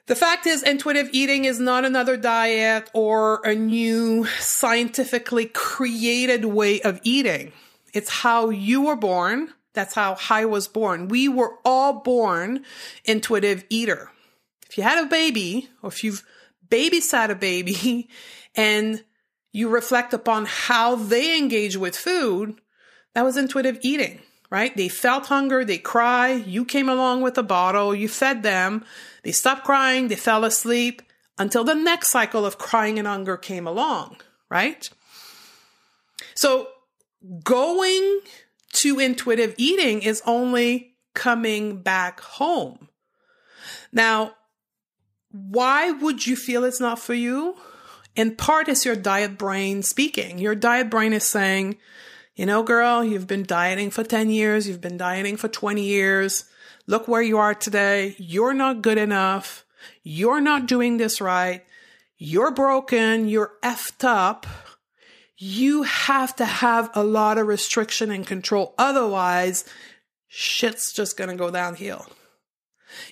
The 0.06 0.16
fact 0.16 0.46
is, 0.46 0.64
intuitive 0.64 1.10
eating 1.12 1.44
is 1.44 1.60
not 1.60 1.84
another 1.84 2.16
diet 2.16 2.90
or 2.92 3.40
a 3.44 3.54
new 3.54 4.26
scientifically 4.40 5.46
created 5.46 6.46
way 6.46 6.80
of 6.80 6.98
eating. 7.04 7.52
It's 7.92 8.10
how 8.10 8.50
you 8.50 8.82
were 8.82 8.96
born. 8.96 9.50
That's 9.72 9.94
how 9.94 10.16
I 10.28 10.46
was 10.46 10.66
born. 10.66 11.06
We 11.06 11.28
were 11.28 11.58
all 11.64 12.00
born 12.00 12.64
intuitive 13.04 13.64
eater. 13.70 14.10
If 14.68 14.76
you 14.76 14.82
had 14.82 15.04
a 15.04 15.08
baby 15.08 15.68
or 15.80 15.90
if 15.90 16.02
you've 16.02 16.24
babysat 16.68 17.30
a 17.30 17.36
baby 17.36 18.08
and 18.56 19.04
you 19.52 19.68
reflect 19.68 20.12
upon 20.12 20.46
how 20.46 20.94
they 20.94 21.36
engage 21.36 21.76
with 21.76 21.96
food, 21.96 22.60
that 23.14 23.24
was 23.24 23.36
intuitive 23.36 23.78
eating. 23.82 24.20
right? 24.50 24.76
They 24.76 24.88
felt 24.88 25.26
hunger, 25.26 25.64
they 25.64 25.78
cry, 25.78 26.32
you 26.32 26.64
came 26.64 26.88
along 26.88 27.22
with 27.22 27.38
a 27.38 27.42
bottle, 27.42 27.94
you 27.94 28.08
fed 28.08 28.42
them, 28.42 28.84
they 29.22 29.32
stopped 29.32 29.64
crying, 29.64 30.08
they 30.08 30.16
fell 30.16 30.44
asleep 30.44 31.02
until 31.38 31.64
the 31.64 31.74
next 31.74 32.08
cycle 32.08 32.44
of 32.44 32.58
crying 32.58 32.98
and 32.98 33.06
hunger 33.06 33.36
came 33.36 33.66
along, 33.66 34.16
right? 34.50 34.90
So 36.34 36.68
going 37.44 38.20
to 38.72 38.98
intuitive 38.98 39.54
eating 39.56 40.02
is 40.02 40.22
only 40.26 40.96
coming 41.14 41.80
back 41.82 42.20
home. 42.20 42.88
Now, 43.92 44.32
why 45.30 45.92
would 45.92 46.26
you 46.26 46.34
feel 46.34 46.64
it's 46.64 46.80
not 46.80 46.98
for 46.98 47.14
you? 47.14 47.56
In 48.16 48.36
part, 48.36 48.68
it's 48.68 48.84
your 48.84 48.96
diet 48.96 49.38
brain 49.38 49.82
speaking. 49.82 50.38
Your 50.38 50.54
diet 50.54 50.90
brain 50.90 51.12
is 51.12 51.24
saying, 51.24 51.78
you 52.34 52.46
know, 52.46 52.62
girl, 52.62 53.04
you've 53.04 53.26
been 53.26 53.44
dieting 53.44 53.90
for 53.90 54.02
10 54.02 54.30
years, 54.30 54.66
you've 54.66 54.80
been 54.80 54.96
dieting 54.96 55.36
for 55.36 55.48
20 55.48 55.82
years. 55.82 56.44
Look 56.86 57.06
where 57.06 57.22
you 57.22 57.38
are 57.38 57.54
today. 57.54 58.16
You're 58.18 58.54
not 58.54 58.82
good 58.82 58.98
enough. 58.98 59.64
You're 60.02 60.40
not 60.40 60.66
doing 60.66 60.96
this 60.96 61.20
right. 61.20 61.64
You're 62.18 62.50
broken. 62.50 63.28
You're 63.28 63.52
effed 63.62 64.04
up. 64.04 64.46
You 65.36 65.84
have 65.84 66.36
to 66.36 66.44
have 66.44 66.90
a 66.94 67.04
lot 67.04 67.38
of 67.38 67.46
restriction 67.46 68.10
and 68.10 68.26
control. 68.26 68.74
Otherwise, 68.76 69.64
shit's 70.28 70.92
just 70.92 71.16
going 71.16 71.30
to 71.30 71.36
go 71.36 71.50
downhill. 71.50 72.06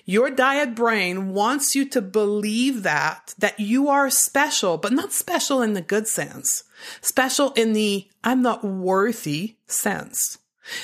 Your 0.05 0.29
diet 0.29 0.75
brain 0.75 1.33
wants 1.33 1.75
you 1.75 1.87
to 1.89 2.01
believe 2.01 2.83
that, 2.83 3.33
that 3.37 3.59
you 3.59 3.89
are 3.89 4.09
special, 4.09 4.77
but 4.77 4.93
not 4.93 5.13
special 5.13 5.61
in 5.61 5.73
the 5.73 5.81
good 5.81 6.07
sense. 6.07 6.63
Special 7.01 7.51
in 7.53 7.73
the 7.73 8.07
I'm 8.23 8.41
not 8.41 8.63
worthy 8.63 9.55
sense. 9.67 10.37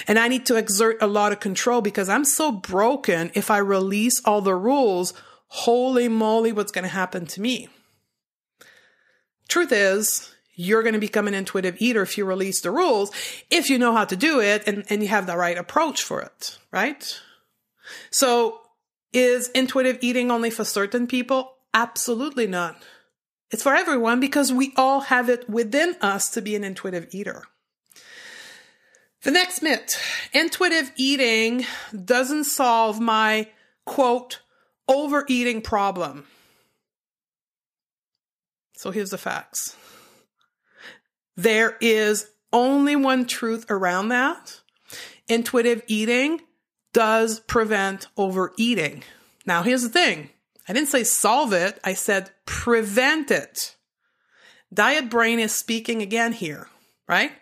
And 0.07 0.17
I 0.17 0.27
need 0.27 0.45
to 0.47 0.55
exert 0.55 0.97
a 1.01 1.07
lot 1.07 1.31
of 1.31 1.39
control 1.39 1.81
because 1.81 2.09
I'm 2.09 2.25
so 2.25 2.51
broken. 2.51 3.31
If 3.33 3.51
I 3.51 3.57
release 3.57 4.21
all 4.25 4.41
the 4.41 4.55
rules, 4.55 5.13
holy 5.47 6.07
moly, 6.07 6.51
what's 6.51 6.71
going 6.71 6.83
to 6.83 6.89
happen 6.89 7.25
to 7.27 7.41
me? 7.41 7.69
Truth 9.47 9.71
is, 9.71 10.31
you're 10.55 10.83
going 10.83 10.93
to 10.93 10.99
become 10.99 11.27
an 11.27 11.33
intuitive 11.33 11.75
eater 11.79 12.01
if 12.01 12.17
you 12.17 12.25
release 12.25 12.61
the 12.61 12.71
rules, 12.71 13.11
if 13.51 13.69
you 13.69 13.77
know 13.77 13.93
how 13.93 14.05
to 14.05 14.15
do 14.15 14.39
it 14.39 14.63
and, 14.65 14.85
and 14.89 15.03
you 15.03 15.09
have 15.09 15.27
the 15.27 15.37
right 15.37 15.57
approach 15.57 16.01
for 16.01 16.21
it, 16.21 16.57
right? 16.71 17.19
So 18.09 18.61
is 19.15 19.47
intuitive 19.49 19.97
eating 20.01 20.29
only 20.29 20.49
for 20.49 20.65
certain 20.65 21.07
people? 21.07 21.53
Absolutely 21.73 22.45
not. 22.45 22.83
It's 23.49 23.63
for 23.63 23.73
everyone 23.73 24.19
because 24.19 24.51
we 24.51 24.73
all 24.75 25.01
have 25.01 25.29
it 25.29 25.49
within 25.49 25.95
us 26.01 26.29
to 26.31 26.41
be 26.41 26.55
an 26.55 26.63
intuitive 26.63 27.07
eater. 27.11 27.43
The 29.23 29.31
next 29.31 29.61
myth 29.61 29.99
intuitive 30.33 30.91
eating 30.97 31.65
doesn't 32.03 32.43
solve 32.43 32.99
my 32.99 33.49
quote, 33.85 34.41
overeating 34.87 35.61
problem. 35.61 36.27
So 38.77 38.91
here's 38.91 39.11
the 39.11 39.17
facts 39.17 39.75
there 41.37 41.77
is 41.81 42.29
only 42.51 42.95
one 42.95 43.25
truth 43.25 43.65
around 43.69 44.09
that. 44.09 44.61
Intuitive 45.27 45.81
eating 45.87 46.41
does 46.95 47.41
prevent 47.41 48.07
overeating. 48.15 49.03
Now, 49.45 49.63
here's 49.63 49.83
the 49.83 49.89
thing 49.89 50.29
I 50.65 50.71
didn't 50.71 50.87
say 50.87 51.03
solve 51.03 51.51
it, 51.51 51.77
I 51.83 51.93
said 51.93 52.31
prevent 52.45 53.31
it. 53.31 53.75
Diet 54.73 55.09
brain 55.09 55.39
is 55.39 55.53
speaking 55.53 56.01
again 56.01 56.31
here, 56.31 56.69
right? 57.05 57.33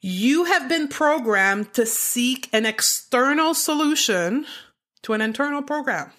You 0.00 0.44
have 0.44 0.68
been 0.68 0.86
programmed 0.86 1.74
to 1.74 1.86
seek 1.86 2.48
an 2.52 2.66
external 2.66 3.52
solution 3.52 4.46
to 5.02 5.12
an 5.12 5.20
internal 5.20 5.62
program. 5.62 6.12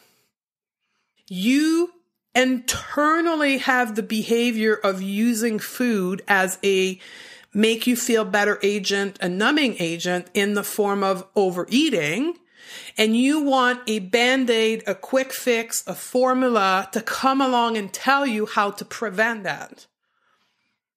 You 1.30 1.94
internally 2.36 3.60
have 3.60 3.96
the 3.96 4.04
behavior 4.04 4.74
of 4.76 5.02
using 5.02 5.60
food 5.60 6.24
as 6.28 6.60
a 6.62 7.00
make 7.54 7.88
you 7.88 7.96
feel 7.96 8.26
better 8.26 8.60
agent, 8.62 9.18
a 9.22 9.30
numbing 9.30 9.76
agent 9.80 10.28
in 10.34 10.54
the 10.54 10.64
form 10.64 11.04
of 11.04 11.26
overeating. 11.36 12.36
And 12.98 13.16
you 13.16 13.42
want 13.42 13.82
a 13.88 14.00
band 14.00 14.50
aid, 14.50 14.84
a 14.88 14.96
quick 14.96 15.32
fix, 15.32 15.86
a 15.88 15.96
formula 15.96 16.90
to 16.92 17.02
come 17.02 17.42
along 17.42 17.78
and 17.78 17.94
tell 17.94 18.26
you 18.26 18.46
how 18.46 18.72
to 18.72 18.86
prevent 18.86 19.44
that. 19.44 19.88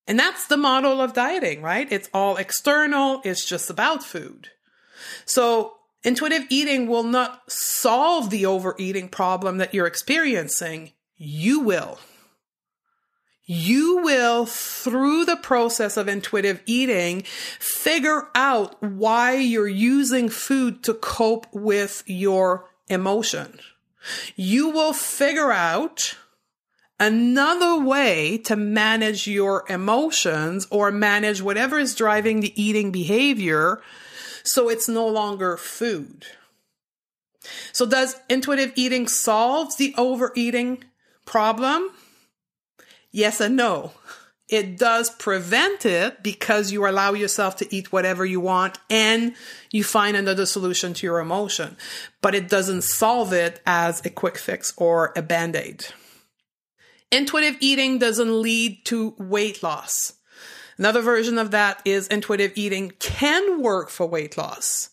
And 0.07 0.19
that's 0.19 0.47
the 0.47 0.57
model 0.57 1.01
of 1.01 1.13
dieting, 1.13 1.63
right? 1.63 1.91
It's 1.91 2.11
all 2.13 2.37
external. 2.37 3.21
It's 3.25 3.45
just 3.45 3.71
about 3.71 4.03
food. 4.03 4.49
So 5.25 5.75
intuitive 6.03 6.47
eating 6.51 6.89
will 6.89 7.05
not 7.05 7.43
solve 7.51 8.31
the 8.31 8.47
overeating 8.47 9.09
problem 9.09 9.59
that 9.59 9.73
you're 9.73 9.87
experiencing. 9.87 10.93
You 11.17 11.61
will 11.61 12.01
you 13.53 13.99
will, 14.05 14.47
through 14.47 15.25
the 15.25 15.37
process 15.37 15.97
of 15.97 16.07
intuitive 16.07 16.63
eating, 16.67 17.23
figure 17.59 18.29
out 18.33 18.81
why 18.81 19.35
you're 19.35 19.67
using 19.67 20.29
food 20.29 20.85
to 20.85 20.95
cope 20.95 21.49
with 21.53 22.05
your 22.07 22.71
emotion. 22.89 23.59
You 24.37 24.69
will 24.69 24.93
figure 24.93 25.51
out 25.51 26.17
another 27.01 27.85
way 27.85 28.39
to 28.39 28.55
manage 28.55 29.27
your 29.27 29.65
emotions 29.69 30.69
or 30.71 30.93
manage 30.93 31.43
whatever 31.43 31.77
is 31.77 31.97
driving 31.97 32.39
the 32.39 32.63
eating 32.63 32.93
behavior 32.93 33.83
so 34.45 34.69
it's 34.69 34.89
no 34.89 35.09
longer 35.09 35.57
food. 35.57 36.25
So 37.73 37.85
does 37.85 38.15
intuitive 38.29 38.75
eating 38.77 39.09
solve 39.09 39.77
the 39.77 39.93
overeating 39.99 40.85
problem? 41.25 41.91
Yes 43.11 43.41
and 43.41 43.57
no. 43.57 43.93
It 44.49 44.79
does 44.79 45.11
prevent 45.11 45.87
it 45.87 46.25
because 46.25 46.73
you 46.73 46.87
allow 46.87 47.13
yourself 47.13 47.57
to 47.57 47.75
eat 47.75 47.93
whatever 47.93 48.27
you 48.27 48.41
want 48.41 48.79
and 48.91 49.35
you 49.71 49.85
find 49.85 50.17
another 50.17 50.45
solution 50.45 50.93
to 50.95 51.07
your 51.07 51.21
emotion. 51.21 51.77
But 52.21 52.35
it 52.35 52.49
doesn't 52.49 52.83
solve 52.83 53.33
it 53.33 53.61
as 53.65 54.05
a 54.05 54.11
quick 54.11 54.37
fix 54.37 54.73
or 54.77 55.13
a 55.15 55.23
band 55.23 55.55
aid. 55.55 55.87
Intuitive 57.13 57.59
eating 57.61 57.99
doesn't 57.99 58.43
lead 58.43 58.85
to 58.87 59.15
weight 59.19 59.63
loss. 59.63 60.15
Another 60.79 61.03
version 61.03 61.39
of 61.39 61.53
that 61.53 61.81
is 61.85 62.09
intuitive 62.09 62.53
eating 62.57 62.93
can 62.99 63.61
work 63.61 63.91
for 63.91 64.07
weight 64.07 64.37
loss. 64.37 64.91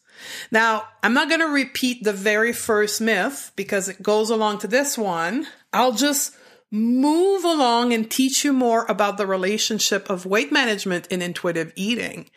Now, 0.51 0.84
I'm 1.01 1.13
not 1.13 1.30
going 1.30 1.41
to 1.41 1.47
repeat 1.47 2.03
the 2.03 2.13
very 2.13 2.53
first 2.53 3.01
myth 3.01 3.51
because 3.56 3.88
it 3.88 4.03
goes 4.03 4.30
along 4.30 4.60
to 4.60 4.67
this 4.67 4.97
one. 4.97 5.47
I'll 5.71 5.93
just 5.93 6.36
move 6.71 7.43
along 7.43 7.93
and 7.93 8.10
teach 8.10 8.43
you 8.43 8.53
more 8.53 8.86
about 8.89 9.17
the 9.17 9.27
relationship 9.27 10.10
of 10.10 10.25
weight 10.25 10.51
management 10.51 11.08
and 11.10 11.23
intuitive 11.23 11.71
eating. 11.75 12.30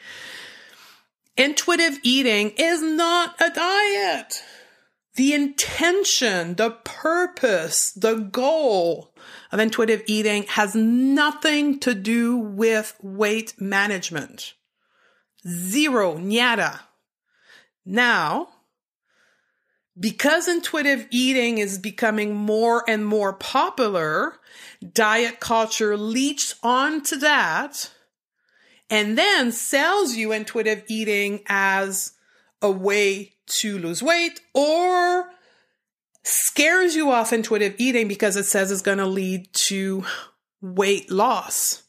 Intuitive 1.36 1.98
eating 2.02 2.50
is 2.56 2.82
not 2.82 3.34
a 3.40 3.50
diet. 3.50 4.42
The 5.16 5.34
intention, 5.34 6.54
the 6.54 6.70
purpose, 6.84 7.92
the 7.92 8.14
goal 8.14 9.12
of 9.50 9.58
intuitive 9.58 10.02
eating 10.06 10.44
has 10.44 10.74
nothing 10.74 11.80
to 11.80 11.94
do 11.94 12.36
with 12.36 12.94
weight 13.02 13.54
management. 13.58 14.54
Zero, 15.46 16.16
nada. 16.16 16.80
Now, 17.84 18.48
because 20.00 20.48
intuitive 20.48 21.06
eating 21.10 21.58
is 21.58 21.78
becoming 21.78 22.34
more 22.34 22.82
and 22.88 23.04
more 23.04 23.34
popular, 23.34 24.34
diet 24.92 25.38
culture 25.38 25.96
leaches 25.96 26.54
onto 26.62 27.16
that 27.16 27.90
and 28.88 29.16
then 29.16 29.52
sells 29.52 30.16
you 30.16 30.32
intuitive 30.32 30.82
eating 30.88 31.40
as 31.46 32.12
a 32.62 32.70
way 32.70 33.32
to 33.60 33.78
lose 33.78 34.02
weight 34.02 34.40
or 34.54 35.30
scares 36.24 36.94
you 36.96 37.10
off 37.10 37.32
intuitive 37.32 37.74
eating 37.78 38.08
because 38.08 38.36
it 38.36 38.44
says 38.44 38.70
it's 38.70 38.82
going 38.82 38.98
to 38.98 39.06
lead 39.06 39.48
to 39.52 40.04
weight 40.60 41.10
loss. 41.10 41.82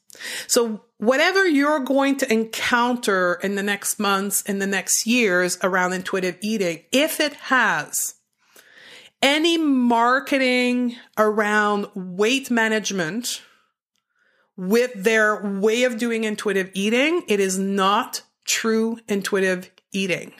So 0.47 0.86
whatever 0.97 1.47
you're 1.47 1.79
going 1.79 2.17
to 2.17 2.31
encounter 2.31 3.39
in 3.43 3.55
the 3.55 3.63
next 3.63 3.99
months, 3.99 4.41
in 4.43 4.60
the 4.60 4.67
next 4.67 5.05
years 5.07 5.57
around 5.63 5.93
intuitive 5.93 6.38
eating, 6.41 6.84
if 6.91 7.19
it 7.19 7.34
has 7.34 8.15
any 9.21 9.57
marketing 9.57 10.95
around 11.17 11.88
weight 11.95 12.49
management 12.49 13.41
with 14.57 14.91
their 15.03 15.60
way 15.60 15.84
of 15.84 15.97
doing 15.97 16.23
intuitive 16.23 16.69
eating, 16.73 17.23
it 17.27 17.39
is 17.39 17.57
not 17.57 18.21
true 18.45 18.99
intuitive 19.07 19.71
eating. 19.91 20.34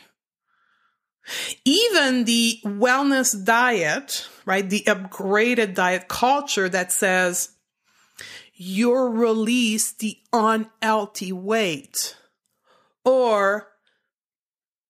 Even 1.66 2.26
the 2.26 2.60
wellness 2.66 3.46
diet, 3.46 4.28
right? 4.46 4.70
The 4.70 4.84
upgraded 4.88 5.76
diet 5.76 6.08
culture 6.08 6.68
that 6.68 6.92
says 6.92 7.51
you're 8.64 9.10
the 9.94 10.18
unhealthy 10.32 11.32
weight 11.32 12.16
or 13.04 13.72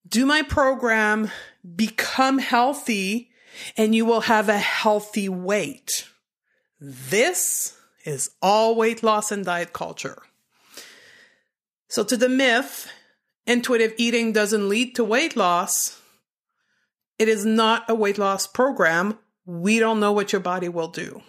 do 0.06 0.26
my 0.26 0.42
program, 0.42 1.32
become 1.74 2.40
healthy, 2.40 3.32
and 3.78 3.96
you 3.96 4.04
will 4.04 4.22
have 4.22 4.50
a 4.50 4.58
healthy 4.58 5.30
weight. 5.30 6.06
This 6.82 7.78
is 8.04 8.32
all 8.42 8.76
weight 8.76 9.04
loss 9.04 9.32
and 9.32 9.46
diet 9.46 9.72
culture. 9.72 10.22
So, 11.88 12.04
to 12.04 12.18
the 12.18 12.28
myth, 12.28 12.92
intuitive 13.48 13.94
eating 13.96 14.34
doesn't 14.34 14.68
lead 14.68 14.96
to 14.96 15.06
weight 15.06 15.38
loss. 15.38 15.98
It 17.18 17.30
is 17.30 17.46
not 17.46 17.90
a 17.90 17.96
weight 17.96 18.18
loss 18.18 18.48
program. 18.48 19.18
We 19.46 19.80
don't 19.80 20.02
know 20.02 20.12
what 20.12 20.34
your 20.34 20.42
body 20.42 20.68
will 20.68 20.90
do. 20.90 21.22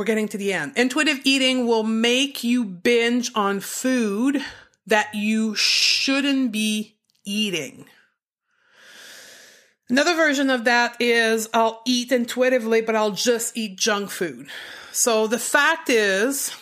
We're 0.00 0.06
getting 0.06 0.28
to 0.28 0.38
the 0.38 0.54
end. 0.54 0.72
Intuitive 0.76 1.20
eating 1.24 1.66
will 1.66 1.82
make 1.82 2.42
you 2.42 2.64
binge 2.64 3.30
on 3.34 3.60
food 3.60 4.42
that 4.86 5.14
you 5.14 5.54
shouldn't 5.54 6.52
be 6.52 6.96
eating. 7.22 7.84
Another 9.90 10.14
version 10.14 10.48
of 10.48 10.64
that 10.64 10.96
is 11.00 11.50
I'll 11.52 11.82
eat 11.86 12.12
intuitively, 12.12 12.80
but 12.80 12.96
I'll 12.96 13.10
just 13.10 13.54
eat 13.58 13.76
junk 13.76 14.08
food. 14.08 14.48
So 14.90 15.26
the 15.26 15.38
fact 15.38 15.90
is, 15.90 16.56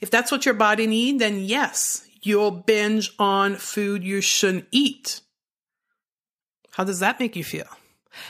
if 0.00 0.10
that's 0.10 0.32
what 0.32 0.44
your 0.44 0.54
body 0.54 0.88
needs, 0.88 1.20
then 1.20 1.38
yes, 1.38 2.08
you'll 2.22 2.50
binge 2.50 3.12
on 3.20 3.54
food 3.54 4.02
you 4.02 4.20
shouldn't 4.20 4.66
eat. 4.72 5.20
How 6.72 6.82
does 6.82 6.98
that 6.98 7.20
make 7.20 7.36
you 7.36 7.44
feel? 7.44 7.68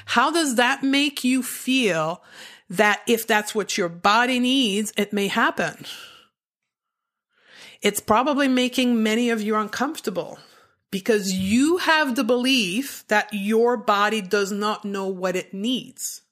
How 0.04 0.30
does 0.30 0.56
that 0.56 0.82
make 0.82 1.24
you 1.24 1.42
feel 1.42 2.22
that 2.70 3.02
if 3.06 3.26
that's 3.26 3.54
what 3.54 3.76
your 3.76 3.88
body 3.88 4.38
needs, 4.38 4.92
it 4.96 5.12
may 5.12 5.26
happen? 5.26 5.84
It's 7.82 8.00
probably 8.00 8.48
making 8.48 9.02
many 9.02 9.30
of 9.30 9.42
you 9.42 9.56
uncomfortable 9.56 10.38
because 10.90 11.32
you 11.32 11.78
have 11.78 12.14
the 12.14 12.24
belief 12.24 13.04
that 13.08 13.28
your 13.32 13.76
body 13.76 14.20
does 14.20 14.52
not 14.52 14.84
know 14.84 15.06
what 15.06 15.36
it 15.36 15.52
needs. 15.52 16.22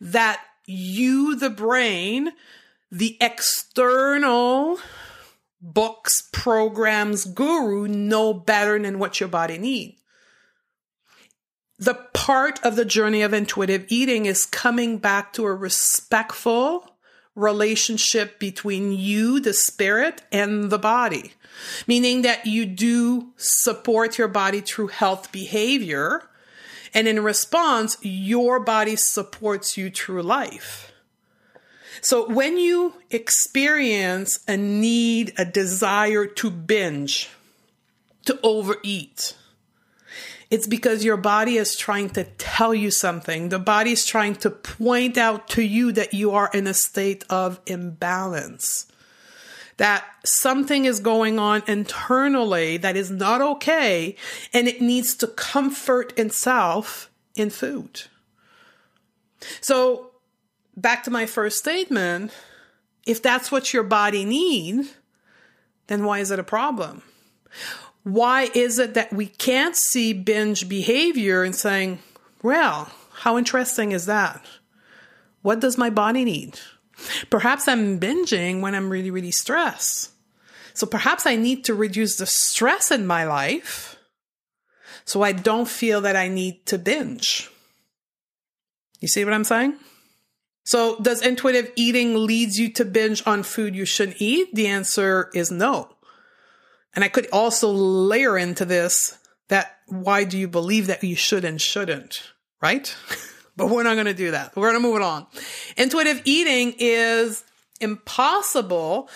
That 0.00 0.40
you, 0.66 1.36
the 1.36 1.50
brain, 1.50 2.32
the 2.90 3.16
external 3.20 4.78
books, 5.60 6.28
programs, 6.32 7.24
guru 7.24 7.88
know 7.88 8.32
better 8.32 8.78
than 8.78 8.98
what 8.98 9.20
your 9.20 9.28
body 9.28 9.58
needs. 9.58 10.00
The 11.84 11.94
part 12.12 12.64
of 12.64 12.76
the 12.76 12.84
journey 12.84 13.22
of 13.22 13.32
intuitive 13.32 13.84
eating 13.88 14.26
is 14.26 14.46
coming 14.46 14.98
back 14.98 15.32
to 15.34 15.44
a 15.44 15.54
respectful 15.54 16.90
relationship 17.34 18.38
between 18.38 18.92
you, 18.92 19.40
the 19.40 19.52
spirit, 19.52 20.22
and 20.32 20.70
the 20.70 20.78
body 20.78 21.32
meaning 21.86 22.22
that 22.22 22.46
you 22.46 22.66
do 22.66 23.32
support 23.36 24.18
your 24.18 24.28
body 24.28 24.60
through 24.60 24.88
health 24.88 25.32
behavior. 25.32 26.28
And 26.92 27.08
in 27.08 27.22
response, 27.22 27.96
your 28.02 28.60
body 28.60 28.96
supports 28.96 29.76
you 29.76 29.90
through 29.90 30.22
life. 30.22 30.92
So 32.00 32.28
when 32.28 32.58
you 32.58 32.94
experience 33.10 34.40
a 34.46 34.56
need, 34.56 35.32
a 35.38 35.44
desire 35.44 36.26
to 36.26 36.50
binge, 36.50 37.30
to 38.26 38.38
overeat, 38.42 39.36
it's 40.54 40.68
because 40.68 41.04
your 41.04 41.16
body 41.16 41.56
is 41.56 41.76
trying 41.76 42.08
to 42.10 42.22
tell 42.38 42.72
you 42.72 42.92
something. 42.92 43.48
The 43.48 43.58
body 43.58 43.90
is 43.90 44.06
trying 44.06 44.36
to 44.36 44.50
point 44.50 45.18
out 45.18 45.48
to 45.48 45.62
you 45.62 45.90
that 45.90 46.14
you 46.14 46.30
are 46.30 46.48
in 46.54 46.68
a 46.68 46.74
state 46.74 47.24
of 47.28 47.58
imbalance 47.66 48.86
that 49.78 50.04
something 50.24 50.84
is 50.84 51.00
going 51.00 51.40
on 51.40 51.60
internally 51.66 52.76
that 52.76 52.96
is 52.96 53.10
not 53.10 53.40
okay 53.40 54.14
and 54.52 54.68
it 54.68 54.80
needs 54.80 55.16
to 55.16 55.26
comfort 55.26 56.16
itself 56.16 57.10
in 57.34 57.50
food. 57.50 58.02
So, 59.60 60.12
back 60.76 61.02
to 61.02 61.10
my 61.10 61.26
first 61.26 61.58
statement, 61.58 62.30
if 63.04 63.20
that's 63.20 63.50
what 63.50 63.74
your 63.74 63.82
body 63.82 64.24
needs, 64.24 64.94
then 65.88 66.04
why 66.04 66.20
is 66.20 66.30
it 66.30 66.38
a 66.38 66.44
problem? 66.44 67.02
Why 68.04 68.50
is 68.54 68.78
it 68.78 68.94
that 68.94 69.12
we 69.12 69.26
can't 69.26 69.74
see 69.74 70.12
binge 70.12 70.68
behavior 70.68 71.42
and 71.42 71.54
saying, 71.54 72.00
well, 72.42 72.92
how 73.12 73.38
interesting 73.38 73.92
is 73.92 74.06
that? 74.06 74.44
What 75.42 75.60
does 75.60 75.78
my 75.78 75.90
body 75.90 76.24
need? 76.24 76.60
Perhaps 77.30 77.66
I'm 77.66 77.98
binging 77.98 78.60
when 78.60 78.74
I'm 78.74 78.90
really, 78.90 79.10
really 79.10 79.30
stressed. 79.30 80.10
So 80.74 80.86
perhaps 80.86 81.26
I 81.26 81.36
need 81.36 81.64
to 81.64 81.74
reduce 81.74 82.16
the 82.16 82.26
stress 82.26 82.90
in 82.90 83.06
my 83.06 83.24
life 83.24 83.96
so 85.04 85.22
I 85.22 85.32
don't 85.32 85.68
feel 85.68 86.00
that 86.02 86.16
I 86.16 86.28
need 86.28 86.66
to 86.66 86.78
binge. 86.78 87.50
You 89.00 89.08
see 89.08 89.24
what 89.24 89.34
I'm 89.34 89.44
saying? 89.44 89.76
So 90.64 90.96
does 91.00 91.20
intuitive 91.24 91.70
eating 91.76 92.26
leads 92.26 92.58
you 92.58 92.70
to 92.72 92.84
binge 92.84 93.22
on 93.26 93.42
food 93.42 93.76
you 93.76 93.84
shouldn't 93.84 94.20
eat? 94.20 94.54
The 94.54 94.66
answer 94.66 95.30
is 95.34 95.50
no. 95.50 95.93
And 96.94 97.04
I 97.04 97.08
could 97.08 97.28
also 97.32 97.70
layer 97.70 98.38
into 98.38 98.64
this 98.64 99.18
that 99.48 99.78
why 99.86 100.24
do 100.24 100.38
you 100.38 100.48
believe 100.48 100.86
that 100.86 101.02
you 101.04 101.16
should 101.16 101.44
and 101.44 101.60
shouldn't, 101.60 102.32
right? 102.62 102.94
but 103.56 103.68
we're 103.68 103.82
not 103.82 103.94
going 103.94 104.06
to 104.06 104.14
do 104.14 104.30
that. 104.30 104.56
We're 104.56 104.70
going 104.70 104.82
to 104.82 104.88
move 104.88 104.96
it 104.96 105.02
on. 105.02 105.26
Intuitive 105.76 106.22
eating 106.24 106.74
is 106.78 107.44
impossible 107.80 109.08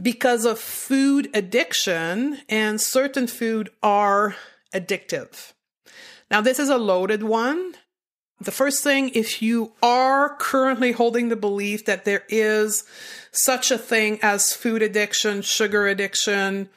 because 0.00 0.44
of 0.44 0.58
food 0.58 1.30
addiction 1.34 2.38
and 2.48 2.80
certain 2.80 3.26
food 3.26 3.70
are 3.82 4.34
addictive. 4.74 5.52
Now, 6.30 6.40
this 6.40 6.58
is 6.58 6.68
a 6.68 6.78
loaded 6.78 7.22
one. 7.22 7.74
The 8.40 8.50
first 8.50 8.82
thing, 8.82 9.10
if 9.10 9.40
you 9.40 9.72
are 9.82 10.36
currently 10.36 10.92
holding 10.92 11.28
the 11.28 11.36
belief 11.36 11.86
that 11.86 12.04
there 12.04 12.24
is 12.28 12.84
such 13.32 13.70
a 13.70 13.78
thing 13.78 14.18
as 14.22 14.52
food 14.52 14.82
addiction, 14.82 15.40
sugar 15.40 15.86
addiction, 15.86 16.68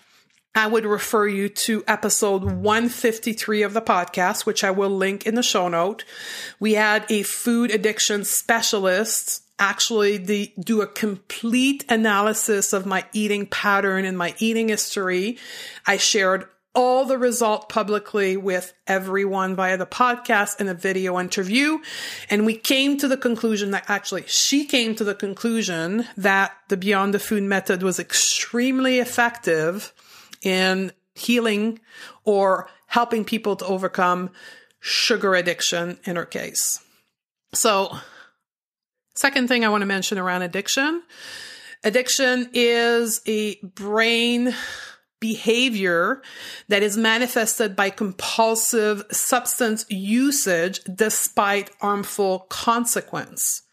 I 0.60 0.68
would 0.68 0.86
refer 0.86 1.26
you 1.26 1.48
to 1.48 1.86
episode 1.88 2.44
153 2.44 3.64
of 3.64 3.72
the 3.72 3.82
podcast, 3.82 4.46
which 4.46 4.62
I 4.62 4.72
will 4.72 4.90
link 4.90 5.26
in 5.26 5.36
the 5.36 5.42
show 5.42 5.70
note. 5.70 6.04
We 6.60 6.74
had 6.74 7.10
a 7.10 7.24
food 7.24 7.72
addiction 7.72 8.26
specialist 8.26 9.42
actually 9.58 10.18
the, 10.18 10.52
do 10.60 10.82
a 10.82 10.88
complete 10.88 11.86
analysis 11.88 12.74
of 12.74 12.86
my 12.86 13.06
eating 13.14 13.46
pattern 13.46 14.04
and 14.04 14.18
my 14.18 14.36
eating 14.40 14.68
history. 14.68 15.38
I 15.88 15.96
shared 15.96 16.46
all 16.76 17.06
the 17.06 17.18
result 17.18 17.70
publicly 17.70 18.36
with 18.36 18.74
everyone 18.86 19.56
via 19.56 19.78
the 19.78 19.86
podcast 19.86 20.60
and 20.60 20.68
a 20.68 20.74
video 20.74 21.18
interview. 21.22 21.78
And 22.30 22.46
we 22.46 22.56
came 22.56 22.98
to 22.98 23.08
the 23.08 23.18
conclusion 23.18 23.72
that 23.72 23.86
actually 23.88 24.26
she 24.28 24.66
came 24.66 24.94
to 24.96 25.06
the 25.06 25.16
conclusion 25.16 26.06
that 26.18 26.52
the 26.68 26.76
Beyond 26.76 27.14
the 27.14 27.20
Food 27.20 27.44
method 27.44 27.82
was 27.82 27.98
extremely 27.98 29.00
effective 29.00 29.94
in 30.42 30.92
healing 31.16 31.80
or 32.24 32.70
helping 32.88 33.26
people 33.26 33.56
to 33.56 33.66
overcome 33.66 34.30
sugar 34.80 35.36
addiction 35.36 36.00
in 36.06 36.16
her 36.16 36.26
case. 36.26 36.80
So, 37.54 37.98
second 39.16 39.48
thing 39.48 39.66
I 39.66 39.70
want 39.70 39.82
to 39.82 39.88
mention 39.88 40.18
around 40.18 40.44
addiction 40.44 41.04
addiction 41.84 42.50
is 42.54 43.22
a 43.26 43.56
brain 43.62 44.54
behavior 45.20 46.22
that 46.70 46.84
is 46.84 46.98
manifested 46.98 47.76
by 47.76 47.90
compulsive 47.90 49.04
substance 49.12 49.86
usage 49.90 50.80
despite 50.84 51.72
harmful 51.82 52.40
consequence. 52.50 53.64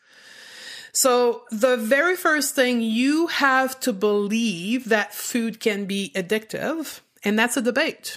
So 0.97 1.43
the 1.51 1.77
very 1.77 2.17
first 2.17 2.55
thing 2.55 2.81
you 2.81 3.27
have 3.27 3.79
to 3.81 3.93
believe 3.93 4.89
that 4.89 5.13
food 5.13 5.61
can 5.61 5.85
be 5.85 6.11
addictive, 6.15 7.01
and 7.23 7.39
that's 7.39 7.59
a 7.59 7.61
debate. 7.61 8.17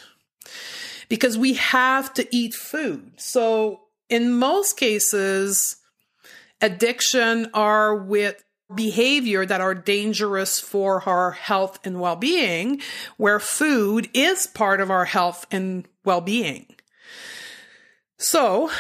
Because 1.10 1.38
we 1.38 1.56
have 1.56 2.14
to 2.14 2.26
eat 2.34 2.54
food. 2.54 3.12
So 3.18 3.82
in 4.08 4.32
most 4.32 4.78
cases, 4.78 5.76
addiction 6.62 7.50
are 7.54 7.94
with 7.94 8.42
behavior 8.74 9.46
that 9.46 9.60
are 9.60 9.76
dangerous 9.76 10.62
for 10.62 11.04
our 11.04 11.32
health 11.32 11.80
and 11.84 12.00
well-being, 12.00 12.80
where 13.18 13.42
food 13.42 14.10
is 14.14 14.48
part 14.48 14.80
of 14.80 14.90
our 14.90 15.04
health 15.04 15.46
and 15.52 15.86
well-being. 16.06 16.78
So, 18.18 18.72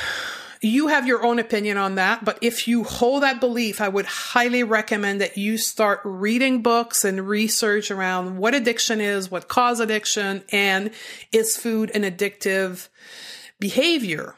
you 0.61 0.87
have 0.87 1.07
your 1.07 1.23
own 1.23 1.39
opinion 1.39 1.77
on 1.77 1.95
that, 1.95 2.25
but 2.25 2.37
if 2.41 2.67
you 2.67 2.83
hold 2.83 3.23
that 3.23 3.39
belief, 3.39 3.79
I 3.79 3.87
would 3.87 4.05
highly 4.05 4.63
recommend 4.63 5.21
that 5.21 5.37
you 5.37 5.57
start 5.57 6.01
reading 6.03 6.61
books 6.61 7.05
and 7.05 7.27
research 7.27 7.89
around 7.91 8.37
what 8.37 8.53
addiction 8.53 8.99
is, 8.99 9.31
what 9.31 9.47
cause 9.47 9.79
addiction, 9.79 10.43
and 10.51 10.91
is 11.31 11.55
food 11.55 11.91
an 11.91 12.03
addictive 12.03 12.89
behavior. 13.59 14.35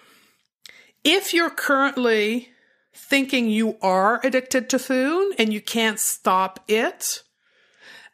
If 1.04 1.34
you're 1.34 1.50
currently 1.50 2.50
thinking 2.94 3.50
you 3.50 3.78
are 3.82 4.20
addicted 4.24 4.70
to 4.70 4.80
food 4.80 5.34
and 5.40 5.52
you 5.52 5.62
can't 5.62 6.00
stop 6.00 6.60
it, 6.68 7.24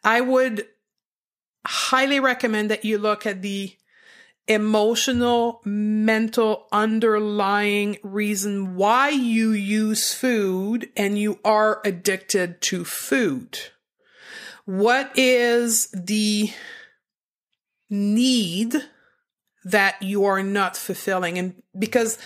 I 0.02 0.22
would 0.22 0.66
highly 1.66 2.20
recommend 2.20 2.70
that 2.70 2.86
you 2.86 2.96
look 2.96 3.26
at 3.26 3.42
the 3.42 3.74
emotional, 4.48 5.60
mental, 5.64 6.66
underlying 6.72 7.98
reason 8.02 8.74
why 8.74 9.10
you 9.10 9.52
use 9.52 10.12
food 10.14 10.88
and 10.96 11.18
you 11.18 11.38
are 11.44 11.80
addicted 11.84 12.60
to 12.62 12.84
food. 12.84 13.58
What 14.64 15.12
is 15.16 15.88
the 15.92 16.50
need 17.90 18.74
that 19.64 20.02
you 20.02 20.24
are 20.24 20.42
not 20.42 20.76
fulfilling? 20.76 21.38
And 21.38 21.62
because 21.78 22.18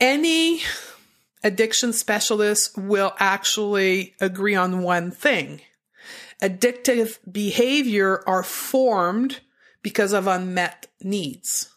any 0.00 0.62
addiction 1.44 1.92
specialist 1.92 2.76
will 2.76 3.14
actually 3.18 4.14
agree 4.20 4.54
on 4.54 4.82
one 4.82 5.10
thing. 5.10 5.60
Addictive 6.42 7.18
behavior 7.30 8.22
are 8.26 8.42
formed 8.42 9.40
because 9.88 10.12
of 10.12 10.26
unmet 10.26 10.86
needs. 11.02 11.74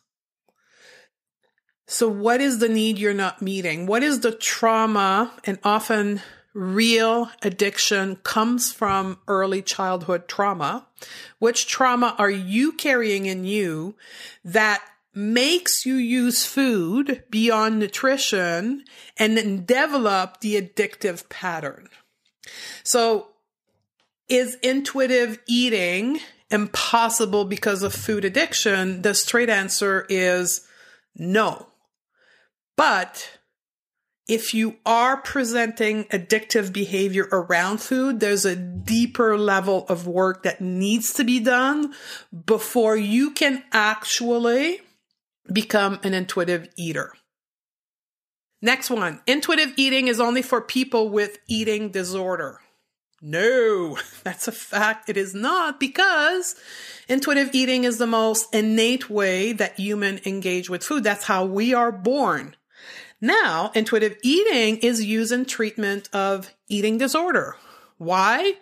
So, 1.87 2.09
what 2.09 2.41
is 2.41 2.59
the 2.59 2.67
need 2.67 2.99
you're 2.99 3.13
not 3.13 3.41
meeting? 3.41 3.85
What 3.85 4.03
is 4.03 4.19
the 4.19 4.33
trauma? 4.33 5.31
And 5.45 5.59
often, 5.63 6.21
real 6.53 7.31
addiction 7.41 8.17
comes 8.17 8.73
from 8.73 9.19
early 9.29 9.61
childhood 9.61 10.27
trauma. 10.27 10.87
Which 11.39 11.67
trauma 11.67 12.13
are 12.17 12.29
you 12.29 12.73
carrying 12.73 13.27
in 13.27 13.45
you 13.45 13.95
that 14.43 14.81
makes 15.13 15.85
you 15.85 15.95
use 15.95 16.45
food 16.45 17.23
beyond 17.29 17.79
nutrition 17.79 18.83
and 19.15 19.37
then 19.37 19.63
develop 19.63 20.41
the 20.41 20.61
addictive 20.61 21.29
pattern? 21.29 21.87
So, 22.83 23.29
is 24.27 24.55
intuitive 24.63 25.39
eating 25.47 26.19
impossible 26.51 27.45
because 27.45 27.83
of 27.83 27.93
food 27.93 28.25
addiction, 28.25 29.01
the 29.01 29.13
straight 29.13 29.49
answer 29.49 30.05
is 30.09 30.67
no. 31.15 31.67
But 32.77 33.39
if 34.27 34.53
you 34.53 34.77
are 34.85 35.17
presenting 35.17 36.05
addictive 36.05 36.71
behavior 36.71 37.27
around 37.33 37.81
food, 37.81 38.21
there's 38.21 38.45
a 38.45 38.55
deeper 38.55 39.37
level 39.37 39.85
of 39.89 40.07
work 40.07 40.43
that 40.43 40.61
needs 40.61 41.13
to 41.13 41.25
be 41.25 41.39
done 41.39 41.93
before 42.45 42.95
you 42.95 43.31
can 43.31 43.61
actually 43.73 44.79
become 45.51 45.99
an 46.03 46.13
intuitive 46.13 46.69
eater. 46.77 47.11
Next 48.61 48.89
one 48.89 49.21
intuitive 49.27 49.73
eating 49.75 50.07
is 50.07 50.21
only 50.21 50.41
for 50.41 50.61
people 50.61 51.09
with 51.09 51.39
eating 51.49 51.89
disorder. 51.89 52.60
No, 53.21 53.97
that's 54.23 54.47
a 54.47 54.51
fact. 54.51 55.09
It 55.09 55.17
is 55.17 55.35
not 55.35 55.79
because 55.79 56.55
intuitive 57.07 57.51
eating 57.53 57.83
is 57.83 57.97
the 57.97 58.07
most 58.07 58.53
innate 58.53 59.09
way 59.09 59.53
that 59.53 59.79
humans 59.79 60.21
engage 60.25 60.69
with 60.69 60.83
food. 60.83 61.03
That's 61.03 61.25
how 61.25 61.45
we 61.45 61.73
are 61.73 61.91
born. 61.91 62.55
Now, 63.21 63.71
intuitive 63.75 64.17
eating 64.23 64.77
is 64.77 65.05
used 65.05 65.31
in 65.31 65.45
treatment 65.45 66.09
of 66.11 66.51
eating 66.67 66.97
disorder. 66.97 67.55
Why? 67.97 68.55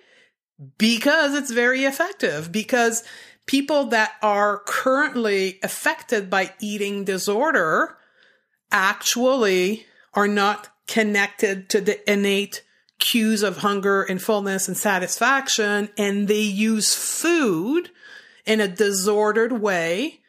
Because 0.78 1.34
it's 1.34 1.51
very 1.51 1.86
effective. 1.86 2.51
Because 2.51 3.05
people 3.45 3.86
that 3.86 4.16
are 4.22 4.62
currently 4.68 5.60
affected 5.64 6.30
by 6.30 6.53
eating 6.60 7.05
disorder 7.05 7.95
actually 8.70 9.86
are 10.14 10.28
not 10.28 10.68
connected 10.88 11.70
to 11.70 11.80
the 11.80 12.12
innate 12.12 12.64
cues 13.00 13.43
of 13.43 13.58
hunger 13.58 14.04
and 14.04 14.22
fullness 14.22 14.68
and 14.68 14.78
satisfaction, 14.78 15.89
and 15.97 16.28
they 16.28 16.41
use 16.41 16.93
food 16.93 17.89
in 18.45 18.60
a 18.60 18.68
disordered 18.68 19.54
way 19.54 20.20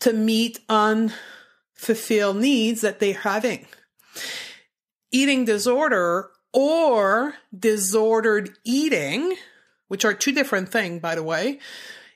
to 0.00 0.12
meet 0.12 0.60
unfulfilled 0.68 2.36
needs 2.36 2.80
that 2.80 2.98
they're 2.98 3.14
having. 3.14 3.66
Eating 5.12 5.44
disorder 5.44 6.30
or 6.52 7.34
disordered 7.56 8.50
eating, 8.64 9.36
which 9.88 10.04
are 10.04 10.14
two 10.14 10.32
different 10.32 10.70
things, 10.70 11.00
by 11.00 11.14
the 11.14 11.22
way. 11.22 11.58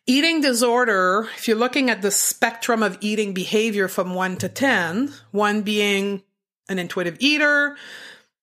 Eating 0.06 0.40
disorder, 0.40 1.28
if 1.36 1.48
you're 1.48 1.56
looking 1.56 1.88
at 1.88 2.02
the 2.02 2.10
spectrum 2.10 2.82
of 2.82 2.98
eating 3.00 3.32
behavior 3.32 3.88
from 3.88 4.14
one 4.14 4.36
to 4.36 4.48
10, 4.48 5.12
one 5.30 5.62
being 5.62 6.22
an 6.68 6.78
intuitive 6.78 7.16
eater, 7.20 7.76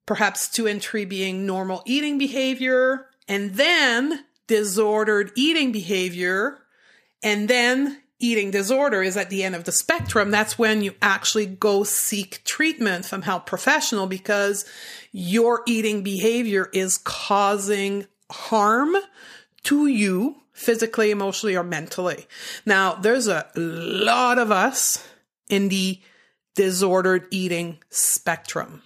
perhaps 0.06 0.50
two 0.50 0.68
and 0.68 0.82
three 0.82 1.06
being 1.06 1.46
normal 1.46 1.84
eating 1.86 2.18
behavior, 2.18 3.08
and 3.28 3.56
then 3.56 4.26
disordered 4.48 5.32
eating 5.36 5.72
behavior, 5.72 6.60
and 7.24 7.48
then 7.48 8.02
eating 8.20 8.52
disorder 8.52 9.02
is 9.02 9.18
at 9.18 9.30
the 9.30 9.44
end 9.44 9.56
of 9.56 9.64
the 9.64 9.72
spectrum. 9.72 10.32
That's 10.32 10.58
when 10.58 10.82
you 10.82 10.94
actually 11.02 11.48
go 11.48 11.84
seek 11.84 12.44
treatment 12.44 13.06
from 13.06 13.24
health 13.24 13.46
professional 13.46 14.08
because 14.08 14.66
your 15.12 15.64
eating 15.66 16.04
behavior 16.04 16.70
is 16.74 16.98
causing 16.98 18.08
harm 18.32 18.96
to 19.64 19.88
you 19.88 20.38
physically, 20.54 21.12
emotionally, 21.12 21.56
or 21.56 21.64
mentally. 21.64 22.28
Now, 22.66 22.94
there's 22.94 23.28
a 23.28 23.48
lot 23.56 24.38
of 24.38 24.52
us 24.52 25.08
in 25.50 25.70
the 25.70 26.00
disordered 26.56 27.28
eating 27.32 27.80
spectrum. 27.90 28.84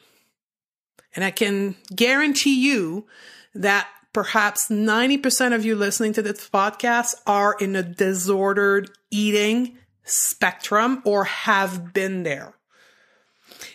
And 1.16 1.24
I 1.24 1.32
can 1.32 1.76
guarantee 1.96 2.60
you 2.60 3.08
that 3.54 3.88
perhaps 4.14 4.70
90% 4.70 5.54
of 5.54 5.66
you 5.66 5.76
listening 5.76 6.14
to 6.14 6.22
this 6.22 6.50
podcast 6.50 7.16
are 7.26 7.56
in 7.60 7.76
a 7.76 7.84
disordered 7.84 8.90
eating 9.12 9.78
spectrum 10.04 11.02
or 11.06 11.26
have 11.26 11.94
been 11.94 12.24
there. 12.24 12.54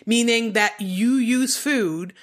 Meaning 0.05 0.53
that 0.53 0.79
you 0.79 1.13
use 1.13 1.57
food 1.57 2.13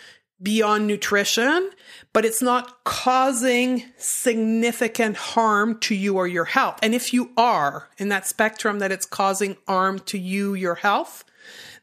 beyond 0.40 0.86
nutrition, 0.86 1.70
but 2.12 2.24
it's 2.24 2.42
not 2.42 2.84
causing 2.84 3.84
significant 3.96 5.16
harm 5.16 5.78
to 5.80 5.94
you 5.94 6.16
or 6.16 6.26
your 6.26 6.44
health. 6.44 6.78
And 6.82 6.94
if 6.94 7.12
you 7.12 7.30
are 7.36 7.88
in 7.98 8.08
that 8.10 8.26
spectrum 8.26 8.78
that 8.78 8.92
it's 8.92 9.06
causing 9.06 9.56
harm 9.66 9.98
to 10.00 10.18
you, 10.18 10.54
your 10.54 10.76
health, 10.76 11.24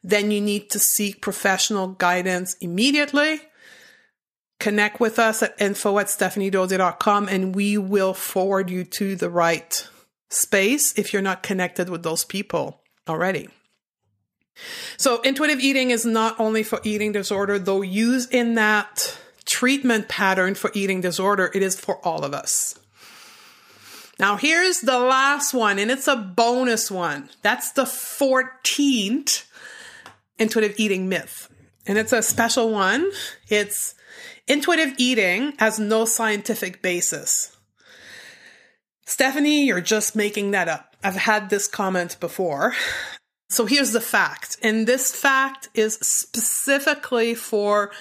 then 0.04 0.32
you 0.32 0.40
need 0.40 0.70
to 0.70 0.80
seek 0.80 1.22
professional 1.22 1.90
guidance 1.90 2.56
immediately. 2.62 3.42
Connect 4.60 5.00
with 5.00 5.20
us 5.20 5.44
at 5.44 5.60
info 5.60 6.00
at 6.00 6.08
stephaniedodier.com 6.08 7.28
and 7.28 7.56
we 7.56 7.78
will 7.78 8.14
forward 8.14 8.70
you 8.70 8.84
to 8.86 9.16
the 9.16 9.30
right 9.30 9.88
space 10.30 10.98
if 10.98 11.12
you're 11.12 11.22
not 11.22 11.44
connected 11.44 11.90
with 11.90 12.04
those 12.04 12.24
people 12.24 12.82
already. 13.08 13.50
So, 14.98 15.22
intuitive 15.22 15.60
eating 15.60 15.92
is 15.92 16.06
not 16.06 16.40
only 16.40 16.64
for 16.64 16.80
eating 16.84 17.12
disorder, 17.12 17.60
though 17.60 17.82
used 17.82 18.34
in 18.34 18.56
that 18.56 19.18
treatment 19.46 20.08
pattern 20.08 20.56
for 20.56 20.72
eating 20.74 21.02
disorder, 21.02 21.52
it 21.54 21.62
is 21.62 21.80
for 21.80 21.98
all 22.06 22.24
of 22.24 22.34
us. 22.34 22.80
Now, 24.18 24.38
here's 24.38 24.82
the 24.82 24.98
last 24.98 25.54
one, 25.54 25.78
and 25.78 25.92
it's 25.92 26.08
a 26.08 26.16
bonus 26.16 26.90
one. 26.90 27.30
That's 27.42 27.74
the 27.74 27.84
14th 27.84 29.46
intuitive 30.40 30.76
eating 30.78 31.10
myth. 31.10 31.50
And 31.86 31.98
it's 31.98 32.14
a 32.14 32.24
special 32.24 32.72
one. 32.72 33.12
It's 33.50 33.94
intuitive 34.48 34.94
eating 34.98 35.54
has 35.60 35.80
no 35.80 36.06
scientific 36.06 36.82
basis. 36.82 37.56
Stephanie, 39.06 39.66
you're 39.66 39.82
just 39.82 40.16
making 40.16 40.52
that 40.52 40.68
up. 40.68 40.96
I've 41.04 41.16
had 41.16 41.50
this 41.50 41.68
comment 41.68 42.18
before. 42.20 42.74
So 43.48 43.66
here's 43.66 43.92
the 43.92 44.02
fact. 44.02 44.58
And 44.64 44.88
this 44.88 45.14
fact 45.14 45.70
is 45.74 45.96
specifically 46.02 47.36
for 47.36 47.92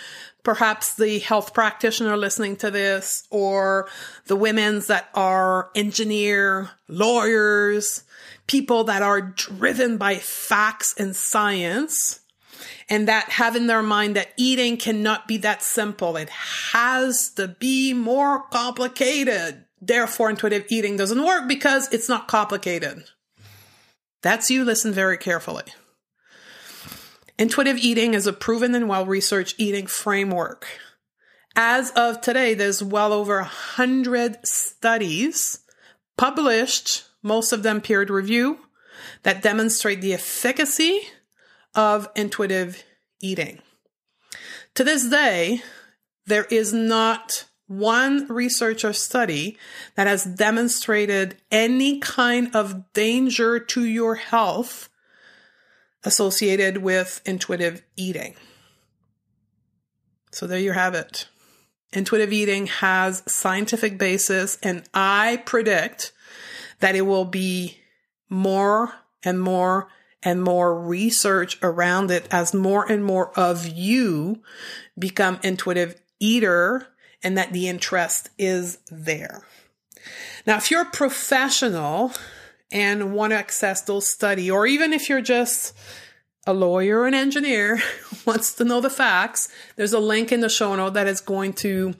perhaps 0.42 0.94
the 0.94 1.18
health 1.18 1.54
practitioner 1.54 2.16
listening 2.16 2.56
to 2.56 2.70
this 2.70 3.26
or 3.30 3.88
the 4.26 4.36
women's 4.36 4.86
that 4.86 5.08
are 5.14 5.70
engineer, 5.74 6.70
lawyers, 6.88 8.04
people 8.46 8.84
that 8.84 9.02
are 9.02 9.20
driven 9.20 9.96
by 9.96 10.16
facts 10.16 10.94
and 10.98 11.16
science 11.16 12.20
and 12.88 13.08
that 13.08 13.30
have 13.30 13.56
in 13.56 13.66
their 13.66 13.82
mind 13.82 14.16
that 14.16 14.32
eating 14.36 14.76
cannot 14.76 15.26
be 15.26 15.38
that 15.38 15.62
simple. 15.62 16.16
It 16.16 16.28
has 16.28 17.30
to 17.36 17.48
be 17.48 17.94
more 17.94 18.42
complicated. 18.48 19.64
Therefore, 19.80 20.30
intuitive 20.30 20.66
eating 20.68 20.96
doesn't 20.96 21.24
work 21.24 21.48
because 21.48 21.92
it's 21.92 22.08
not 22.08 22.28
complicated. 22.28 23.04
That's 24.24 24.48
you. 24.48 24.64
Listen 24.64 24.90
very 24.90 25.18
carefully. 25.18 25.64
Intuitive 27.38 27.76
eating 27.76 28.14
is 28.14 28.26
a 28.26 28.32
proven 28.32 28.74
and 28.74 28.88
well 28.88 29.04
researched 29.04 29.56
eating 29.58 29.86
framework. 29.86 30.66
As 31.54 31.90
of 31.90 32.22
today, 32.22 32.54
there's 32.54 32.82
well 32.82 33.12
over 33.12 33.40
a 33.40 33.44
hundred 33.44 34.38
studies 34.42 35.60
published, 36.16 37.04
most 37.22 37.52
of 37.52 37.62
them 37.62 37.82
peer 37.82 38.02
review, 38.06 38.60
that 39.24 39.42
demonstrate 39.42 40.00
the 40.00 40.14
efficacy 40.14 41.02
of 41.74 42.08
intuitive 42.16 42.82
eating. 43.20 43.58
To 44.76 44.84
this 44.84 45.06
day, 45.06 45.62
there 46.24 46.46
is 46.46 46.72
not 46.72 47.44
one 47.66 48.26
research 48.28 48.84
or 48.84 48.92
study 48.92 49.56
that 49.94 50.06
has 50.06 50.24
demonstrated 50.24 51.36
any 51.50 51.98
kind 51.98 52.54
of 52.54 52.92
danger 52.92 53.58
to 53.58 53.84
your 53.84 54.16
health 54.16 54.88
associated 56.04 56.78
with 56.78 57.22
intuitive 57.24 57.82
eating. 57.96 58.34
So 60.30 60.46
there 60.46 60.58
you 60.58 60.72
have 60.72 60.94
it. 60.94 61.28
Intuitive 61.92 62.32
eating 62.32 62.66
has 62.66 63.22
scientific 63.26 63.98
basis 63.98 64.58
and 64.62 64.82
I 64.92 65.42
predict 65.46 66.12
that 66.80 66.96
it 66.96 67.02
will 67.02 67.24
be 67.24 67.78
more 68.28 68.92
and 69.22 69.40
more 69.40 69.88
and 70.22 70.42
more 70.42 70.78
research 70.78 71.58
around 71.62 72.10
it 72.10 72.26
as 72.30 72.52
more 72.52 72.90
and 72.90 73.04
more 73.04 73.30
of 73.38 73.66
you 73.66 74.42
become 74.98 75.38
intuitive 75.42 76.00
eater 76.18 76.88
and 77.24 77.36
that 77.36 77.52
the 77.52 77.68
interest 77.68 78.28
is 78.38 78.78
there. 78.90 79.42
Now, 80.46 80.58
if 80.58 80.70
you're 80.70 80.82
a 80.82 80.90
professional 80.90 82.12
and 82.70 83.14
want 83.14 83.32
to 83.32 83.36
access 83.36 83.80
those 83.82 84.08
study, 84.08 84.50
or 84.50 84.66
even 84.66 84.92
if 84.92 85.08
you're 85.08 85.22
just 85.22 85.74
a 86.46 86.52
lawyer 86.52 87.00
or 87.00 87.06
an 87.06 87.14
engineer 87.14 87.80
wants 88.26 88.52
to 88.54 88.64
know 88.64 88.80
the 88.80 88.90
facts, 88.90 89.48
there's 89.76 89.94
a 89.94 89.98
link 89.98 90.30
in 90.30 90.40
the 90.40 90.50
show 90.50 90.76
note 90.76 90.94
that 90.94 91.06
is 91.06 91.22
going 91.22 91.54
to 91.54 91.94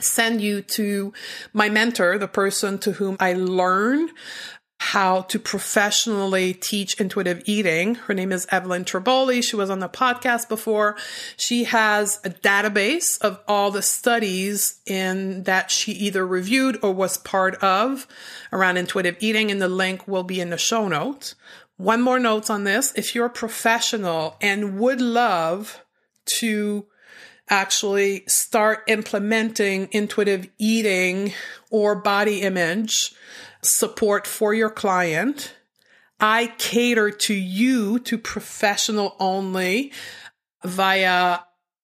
send 0.00 0.40
you 0.40 0.62
to 0.62 1.12
my 1.52 1.68
mentor, 1.68 2.18
the 2.18 2.28
person 2.28 2.78
to 2.78 2.92
whom 2.92 3.16
I 3.20 3.32
learn 3.34 4.10
how 4.82 5.22
to 5.22 5.38
professionally 5.38 6.52
teach 6.52 7.00
intuitive 7.00 7.40
eating. 7.46 7.94
Her 7.94 8.14
name 8.14 8.32
is 8.32 8.48
Evelyn 8.50 8.84
Tribole. 8.84 9.42
She 9.42 9.54
was 9.54 9.70
on 9.70 9.78
the 9.78 9.88
podcast 9.88 10.48
before. 10.48 10.96
She 11.36 11.64
has 11.64 12.18
a 12.24 12.30
database 12.30 13.16
of 13.20 13.38
all 13.46 13.70
the 13.70 13.80
studies 13.80 14.80
in 14.84 15.44
that 15.44 15.70
she 15.70 15.92
either 15.92 16.26
reviewed 16.26 16.80
or 16.82 16.92
was 16.92 17.16
part 17.16 17.54
of 17.62 18.08
around 18.52 18.76
intuitive 18.76 19.16
eating, 19.20 19.52
and 19.52 19.62
the 19.62 19.68
link 19.68 20.08
will 20.08 20.24
be 20.24 20.40
in 20.40 20.50
the 20.50 20.58
show 20.58 20.88
notes. 20.88 21.36
One 21.76 22.02
more 22.02 22.18
note 22.18 22.50
on 22.50 22.64
this. 22.64 22.92
If 22.96 23.14
you're 23.14 23.26
a 23.26 23.30
professional 23.30 24.36
and 24.40 24.80
would 24.80 25.00
love 25.00 25.80
to 26.40 26.86
actually 27.48 28.24
start 28.26 28.82
implementing 28.88 29.88
intuitive 29.92 30.48
eating 30.58 31.32
or 31.70 31.94
body 31.94 32.42
image 32.42 33.14
support 33.62 34.26
for 34.26 34.54
your 34.54 34.70
client. 34.70 35.54
I 36.20 36.54
cater 36.58 37.10
to 37.10 37.34
you 37.34 37.98
to 38.00 38.18
professional 38.18 39.16
only 39.18 39.92
via 40.64 41.40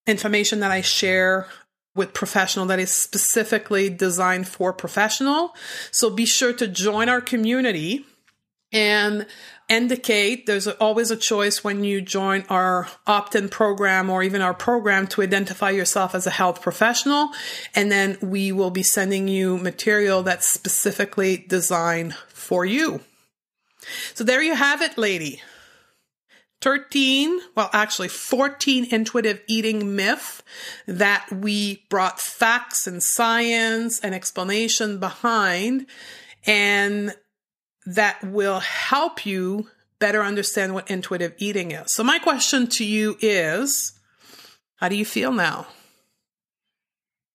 information 0.07 0.61
that 0.61 0.71
I 0.71 0.81
share 0.81 1.49
with 1.95 2.15
professional 2.15 2.67
that 2.67 2.79
is 2.79 2.93
specifically 2.93 3.91
designed 3.91 4.47
for 4.47 4.73
professional. 4.73 5.55
So 5.91 6.11
be 6.11 6.25
sure 6.25 6.53
to 6.53 6.69
join 6.69 7.09
our 7.09 7.21
community 7.21 8.05
and 8.73 9.27
indicate 9.69 10.47
there's 10.47 10.67
always 10.67 11.11
a 11.11 11.17
choice 11.17 11.63
when 11.63 11.85
you 11.85 12.01
join 12.01 12.45
our 12.49 12.89
opt-in 13.07 13.49
program 13.49 14.09
or 14.09 14.23
even 14.23 14.41
our 14.41 14.55
program 14.55 15.07
to 15.09 15.23
identify 15.23 15.71
yourself 15.71 16.15
as 16.15 16.27
a 16.27 16.31
health 16.31 16.63
professional. 16.63 17.31
And 17.75 17.93
then 17.93 18.17
we 18.23 18.53
will 18.53 18.71
be 18.71 18.83
sending 18.83 19.29
you 19.29 19.59
material 19.59 20.23
that's 20.23 20.49
specifically 20.49 21.45
designed 21.49 22.15
for 22.29 22.65
you. 22.65 23.01
So 24.15 24.25
there 24.25 24.43
you 24.43 24.55
have 24.55 24.83
it 24.83 24.99
lady. 24.99 25.43
13 26.61 27.39
well 27.55 27.71
actually 27.73 28.09
14 28.09 28.89
intuitive 28.91 29.41
eating 29.47 29.95
myth 29.95 30.43
that 30.89 31.31
we 31.31 31.85
brought 31.89 32.21
facts 32.21 32.89
and 32.89 33.01
science 33.01 34.01
and 34.01 34.15
explanation 34.15 34.99
behind. 34.99 35.87
And 36.47 37.15
that 37.89 38.23
will 38.23 38.61
help 38.61 39.25
you 39.25 39.69
better 39.99 40.23
understand 40.23 40.75
what 40.75 40.91
intuitive 40.91 41.35
eating 41.39 41.73
is. 41.73 41.93
So, 41.93 42.05
my 42.05 42.19
question 42.19 42.67
to 42.69 42.85
you 42.85 43.17
is 43.21 43.99
how 44.77 44.89
do 44.89 44.97
you 44.97 45.05
feel 45.05 45.33
now? 45.33 45.67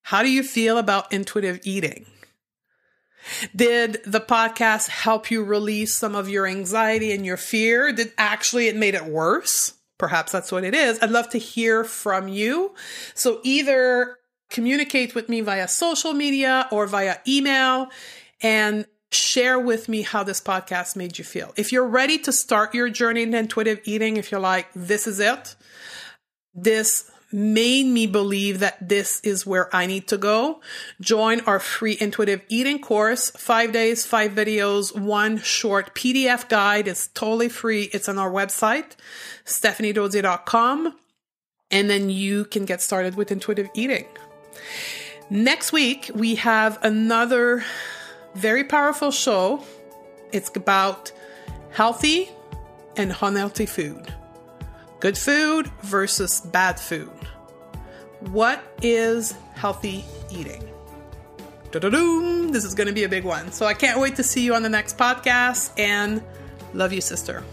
How 0.03 0.21
do 0.21 0.29
you 0.29 0.43
feel 0.43 0.77
about 0.77 1.11
intuitive 1.11 1.59
eating? 1.63 2.05
Did 3.55 4.01
the 4.05 4.19
podcast 4.19 4.89
help 4.89 5.31
you 5.31 5.43
release 5.43 5.95
some 5.95 6.13
of 6.13 6.29
your 6.29 6.45
anxiety 6.45 7.13
and 7.13 7.25
your 7.25 7.37
fear? 7.37 7.91
Did 7.91 8.11
actually 8.17 8.67
it 8.67 8.75
made 8.75 8.95
it 8.95 9.05
worse? 9.05 9.73
Perhaps 9.97 10.33
that's 10.33 10.51
what 10.51 10.65
it 10.65 10.75
is. 10.75 11.01
I'd 11.01 11.09
love 11.09 11.29
to 11.29 11.37
hear 11.37 11.83
from 11.83 12.27
you. 12.27 12.75
So 13.15 13.39
either 13.43 14.17
communicate 14.49 15.15
with 15.15 15.29
me 15.29 15.41
via 15.41 15.67
social 15.67 16.13
media 16.13 16.67
or 16.69 16.85
via 16.85 17.17
email 17.25 17.87
and 18.41 18.85
share 19.13 19.59
with 19.59 19.87
me 19.89 20.01
how 20.01 20.23
this 20.23 20.41
podcast 20.41 20.95
made 20.95 21.17
you 21.17 21.23
feel. 21.23 21.53
If 21.55 21.71
you're 21.71 21.87
ready 21.87 22.17
to 22.19 22.31
start 22.31 22.73
your 22.73 22.89
journey 22.89 23.23
in 23.23 23.33
intuitive 23.33 23.81
eating, 23.83 24.17
if 24.17 24.31
you're 24.31 24.39
like, 24.39 24.67
this 24.75 25.07
is 25.07 25.19
it, 25.19 25.55
this 26.53 27.09
made 27.33 27.87
me 27.87 28.05
believe 28.05 28.59
that 28.59 28.87
this 28.87 29.19
is 29.21 29.45
where 29.45 29.75
I 29.75 29.87
need 29.87 30.07
to 30.09 30.17
go. 30.17 30.61
Join 31.01 31.41
our 31.41 31.59
free 31.59 31.97
intuitive 31.99 32.41
eating 32.47 32.79
course, 32.79 33.31
five 33.31 33.71
days, 33.71 34.05
five 34.05 34.31
videos, 34.31 34.97
one 34.97 35.39
short 35.39 35.95
PDF 35.95 36.47
guide. 36.47 36.87
It's 36.87 37.07
totally 37.07 37.49
free. 37.49 37.89
It's 37.91 38.07
on 38.07 38.19
our 38.19 38.31
website, 38.31 38.95
stephaniedodier.com. 39.45 40.95
And 41.71 41.89
then 41.89 42.11
you 42.11 42.45
can 42.45 42.65
get 42.65 42.81
started 42.81 43.15
with 43.15 43.31
intuitive 43.31 43.67
eating. 43.73 44.05
Next 45.31 45.71
week, 45.71 46.11
we 46.13 46.35
have 46.35 46.77
another 46.83 47.63
very 48.35 48.63
powerful 48.63 49.11
show. 49.11 49.63
It's 50.31 50.49
about 50.55 51.11
healthy 51.71 52.29
and 52.97 53.15
unhealthy 53.21 53.65
food. 53.65 54.13
Good 54.99 55.17
food 55.17 55.67
versus 55.81 56.41
bad 56.41 56.79
food. 56.79 57.09
What 58.19 58.63
is 58.81 59.35
healthy 59.55 60.05
eating? 60.31 60.67
Da-da-doom. 61.71 62.51
This 62.51 62.63
is 62.63 62.73
going 62.73 62.87
to 62.87 62.93
be 62.93 63.03
a 63.03 63.09
big 63.09 63.23
one. 63.23 63.51
So 63.51 63.65
I 63.65 63.73
can't 63.73 63.99
wait 63.99 64.15
to 64.15 64.23
see 64.23 64.41
you 64.45 64.53
on 64.55 64.63
the 64.63 64.69
next 64.69 64.97
podcast 64.97 65.71
and 65.77 66.23
love 66.73 66.93
you, 66.93 67.01
sister. 67.01 67.43